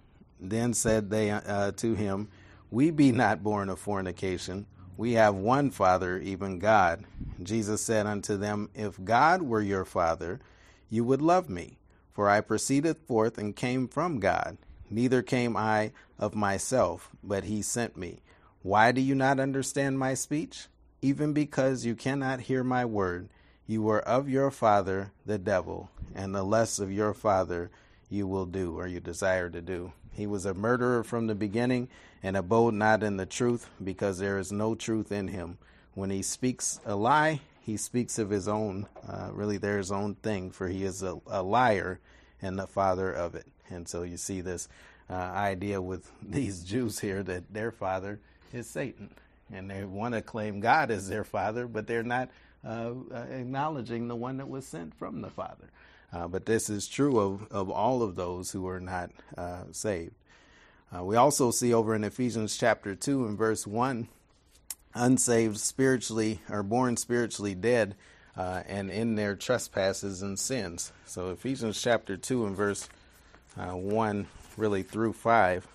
[0.40, 2.28] Then said they uh, to him,
[2.70, 4.66] We be not born of fornication.
[4.96, 7.04] We have one Father, even God.
[7.46, 10.40] Jesus said unto them, If God were your Father,
[10.88, 11.78] you would love me
[12.12, 14.58] for I proceeded forth and came from God.
[14.90, 18.20] Neither came I of myself, but he sent me.
[18.62, 20.66] Why do you not understand my speech?
[21.00, 23.28] Even because you cannot hear my word.
[23.66, 27.70] You were of your father, the devil, and the less of your father
[28.10, 29.92] you will do, or you desire to do.
[30.12, 31.88] He was a murderer from the beginning,
[32.22, 35.56] and abode not in the truth, because there is no truth in him.
[35.94, 40.50] When he speaks a lie, he speaks of his own, uh, really their own thing,
[40.50, 42.00] for he is a, a, liar
[42.40, 43.46] and the father of it.
[43.68, 44.68] And so you see this
[45.10, 48.20] uh, idea with these Jews here that their father
[48.52, 49.10] is Satan.
[49.52, 52.30] And they want to claim God as their father, but they're not
[52.64, 55.68] uh, uh acknowledging the one that was sent from the Father.
[56.12, 60.14] Uh, but this is true of, of all of those who are not uh, saved.
[61.02, 64.08] we also see over in Ephesians chapter 2 and verse 1
[64.94, 67.94] unsaved spiritually are born spiritually dead
[68.36, 70.92] uh, and in their trespasses and sins.
[71.06, 72.88] So Ephesians chapter 2 and verse
[73.58, 74.26] uh, 1
[74.56, 75.66] really through 5.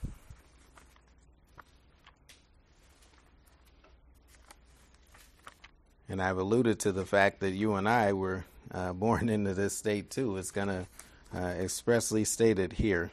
[6.09, 9.75] And I've alluded to the fact that you and I were uh, born into this
[9.75, 10.37] state too.
[10.37, 10.87] It's going to
[11.35, 13.11] uh, expressly stated here.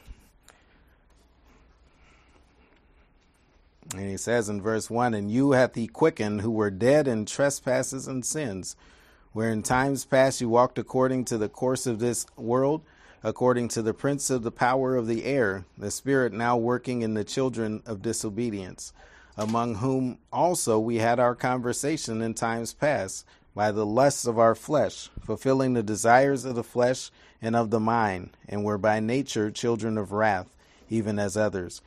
[3.93, 7.25] And he says in verse 1 And you hath he quickened who were dead in
[7.25, 8.75] trespasses and sins,
[9.33, 12.81] where in times past you walked according to the course of this world,
[13.23, 17.13] according to the prince of the power of the air, the spirit now working in
[17.13, 18.93] the children of disobedience,
[19.37, 24.53] among whom also we had our conversation in times past, by the lusts of our
[24.53, 27.09] flesh, fulfilling the desires of the flesh
[27.41, 30.55] and of the mind, and were by nature children of wrath,
[30.89, 31.81] even as others.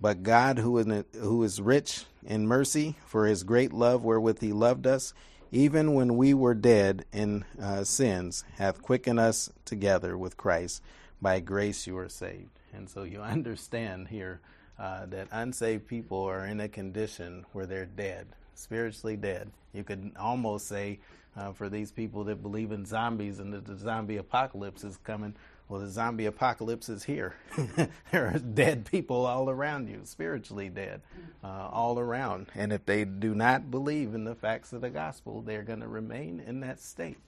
[0.00, 4.52] But God, who is, who is rich in mercy, for his great love wherewith he
[4.52, 5.12] loved us,
[5.50, 10.82] even when we were dead in uh, sins, hath quickened us together with Christ.
[11.20, 12.50] By grace you are saved.
[12.72, 14.40] And so you understand here
[14.78, 19.50] uh, that unsaved people are in a condition where they're dead, spiritually dead.
[19.72, 21.00] You could almost say,
[21.36, 25.34] uh, for these people that believe in zombies and that the zombie apocalypse is coming,
[25.68, 27.34] well, the zombie apocalypse is here.
[28.10, 31.02] there are dead people all around you, spiritually dead,
[31.44, 32.46] uh, all around.
[32.54, 35.88] And if they do not believe in the facts of the gospel, they're going to
[35.88, 37.18] remain in that state.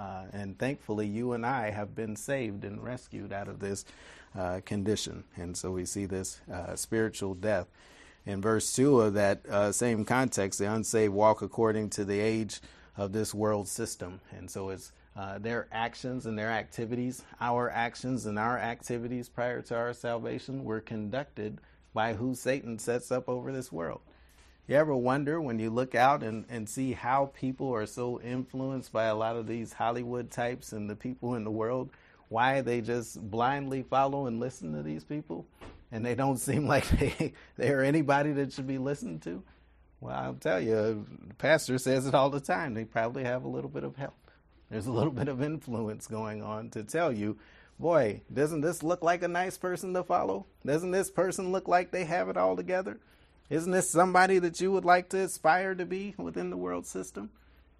[0.00, 3.84] Uh, and thankfully, you and I have been saved and rescued out of this
[4.36, 5.24] uh, condition.
[5.36, 7.66] And so we see this uh, spiritual death.
[8.26, 12.60] In verse 2 of that uh, same context, the unsaved walk according to the age
[12.96, 14.20] of this world system.
[14.36, 19.62] And so it's uh, their actions and their activities, our actions and our activities prior
[19.62, 21.58] to our salvation were conducted
[21.94, 24.00] by who Satan sets up over this world.
[24.68, 28.92] You ever wonder when you look out and, and see how people are so influenced
[28.92, 31.90] by a lot of these Hollywood types and the people in the world,
[32.28, 35.46] why they just blindly follow and listen to these people?
[35.92, 39.42] And they don't seem like they, they're anybody that should be listened to?
[40.00, 42.74] Well, I'll tell you, the pastor says it all the time.
[42.74, 44.14] They probably have a little bit of help.
[44.70, 47.38] There's a little bit of influence going on to tell you,
[47.78, 50.46] boy, doesn't this look like a nice person to follow?
[50.64, 52.98] Doesn't this person look like they have it all together?
[53.48, 57.30] Isn't this somebody that you would like to aspire to be within the world system?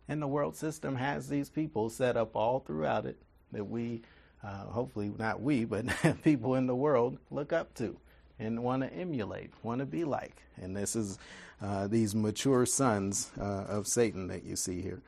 [0.08, 3.16] And the world system has these people set up all throughout it
[3.50, 4.02] that we,
[4.44, 5.86] uh, hopefully not we, but
[6.22, 7.96] people in the world look up to
[8.38, 10.36] and want to emulate, want to be like.
[10.56, 11.18] And this is
[11.60, 15.02] uh, these mature sons uh, of Satan that you see here.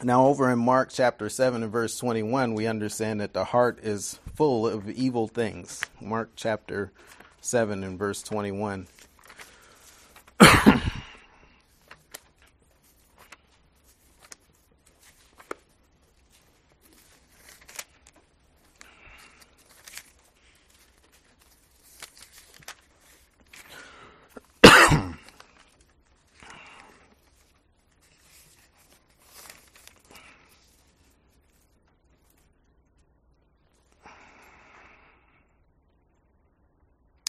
[0.00, 4.18] Now, over in Mark chapter 7 and verse 21, we understand that the heart is
[4.34, 5.80] full of evil things.
[6.00, 6.92] Mark chapter
[7.40, 8.88] 7 and verse 21.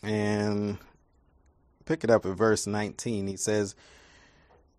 [0.03, 0.77] and
[2.03, 3.27] it up at verse 19.
[3.27, 3.75] He says,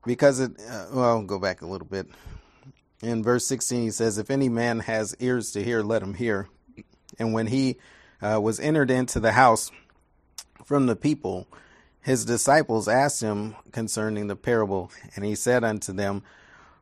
[0.05, 2.07] because it, uh, well, I'll go back a little bit.
[3.03, 6.49] In verse 16, he says, If any man has ears to hear, let him hear.
[7.19, 7.79] And when he
[8.23, 9.71] uh, was entered into the house
[10.65, 11.47] from the people,
[12.01, 16.23] his disciples asked him concerning the parable, and he said unto them,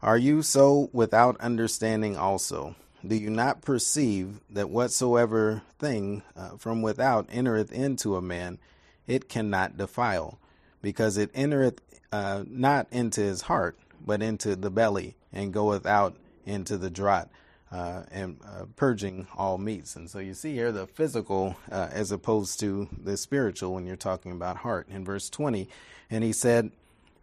[0.01, 2.75] Are you so without understanding also?
[3.07, 8.59] Do you not perceive that whatsoever thing uh, from without entereth into a man,
[9.07, 10.39] it cannot defile,
[10.81, 11.81] because it entereth
[12.13, 17.29] uh, not into his heart, but into the belly, and goeth out into the draught,
[17.71, 19.97] uh, and uh, purging all meats.
[19.97, 23.97] And so you see here the physical uh, as opposed to the spiritual when you're
[23.97, 24.89] talking about heart.
[24.89, 25.69] In verse 20,
[26.11, 26.71] and he said,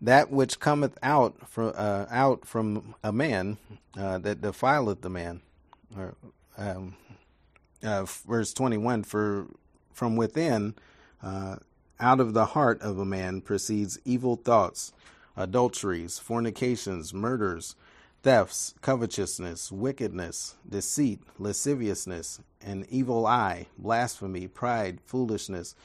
[0.02, 3.58] that which cometh out from uh, out from a man
[3.98, 5.42] uh, that defileth the man,
[5.98, 6.16] or,
[6.58, 6.96] um,
[7.82, 9.48] verse 21 for
[9.94, 10.74] from within
[11.22, 11.58] uh,
[12.00, 14.94] out of the heart of a man proceeds evil thoughts
[15.36, 17.76] adulteries fornications murders
[18.24, 25.76] thefts covetousness wickedness deceit lasciviousness an evil eye blasphemy pride foolishness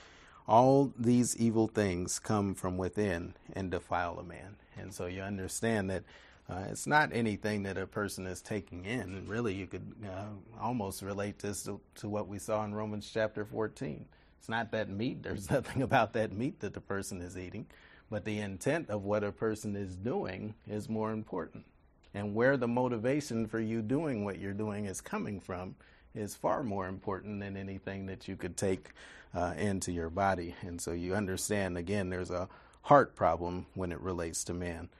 [0.47, 5.91] all these evil things come from within and defile a man and so you understand
[5.91, 6.03] that
[6.49, 9.27] uh, it's not anything that a person is taking in.
[9.27, 10.27] Really, you could uh,
[10.61, 14.05] almost relate this to, to, what we saw in Romans chapter 14.
[14.45, 17.65] It's not that meat, there's nothing about that meat that the person is eating,
[18.11, 21.65] but the intent of what a person is doing is more important.
[22.13, 25.77] And where the motivation for you doing what you're doing is coming from
[26.15, 28.91] is far more important than anything that you could take
[29.35, 30.55] uh, into your body.
[30.61, 32.47] And so you understand, again, there's a
[32.83, 34.91] heart problem when it relates to man.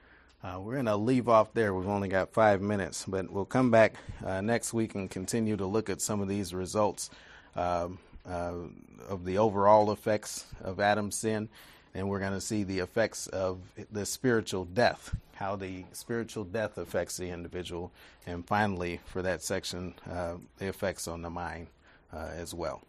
[0.43, 1.75] Uh, we're going to leave off there.
[1.75, 3.93] We've only got five minutes, but we'll come back
[4.25, 7.11] uh, next week and continue to look at some of these results
[7.55, 7.99] um,
[8.29, 8.53] uh,
[9.07, 11.49] of the overall effects of Adam's sin.
[11.93, 13.59] And we're going to see the effects of
[13.91, 17.91] the spiritual death, how the spiritual death affects the individual.
[18.27, 21.67] And finally, for that section, uh, the effects on the mind
[22.13, 22.81] uh, as well.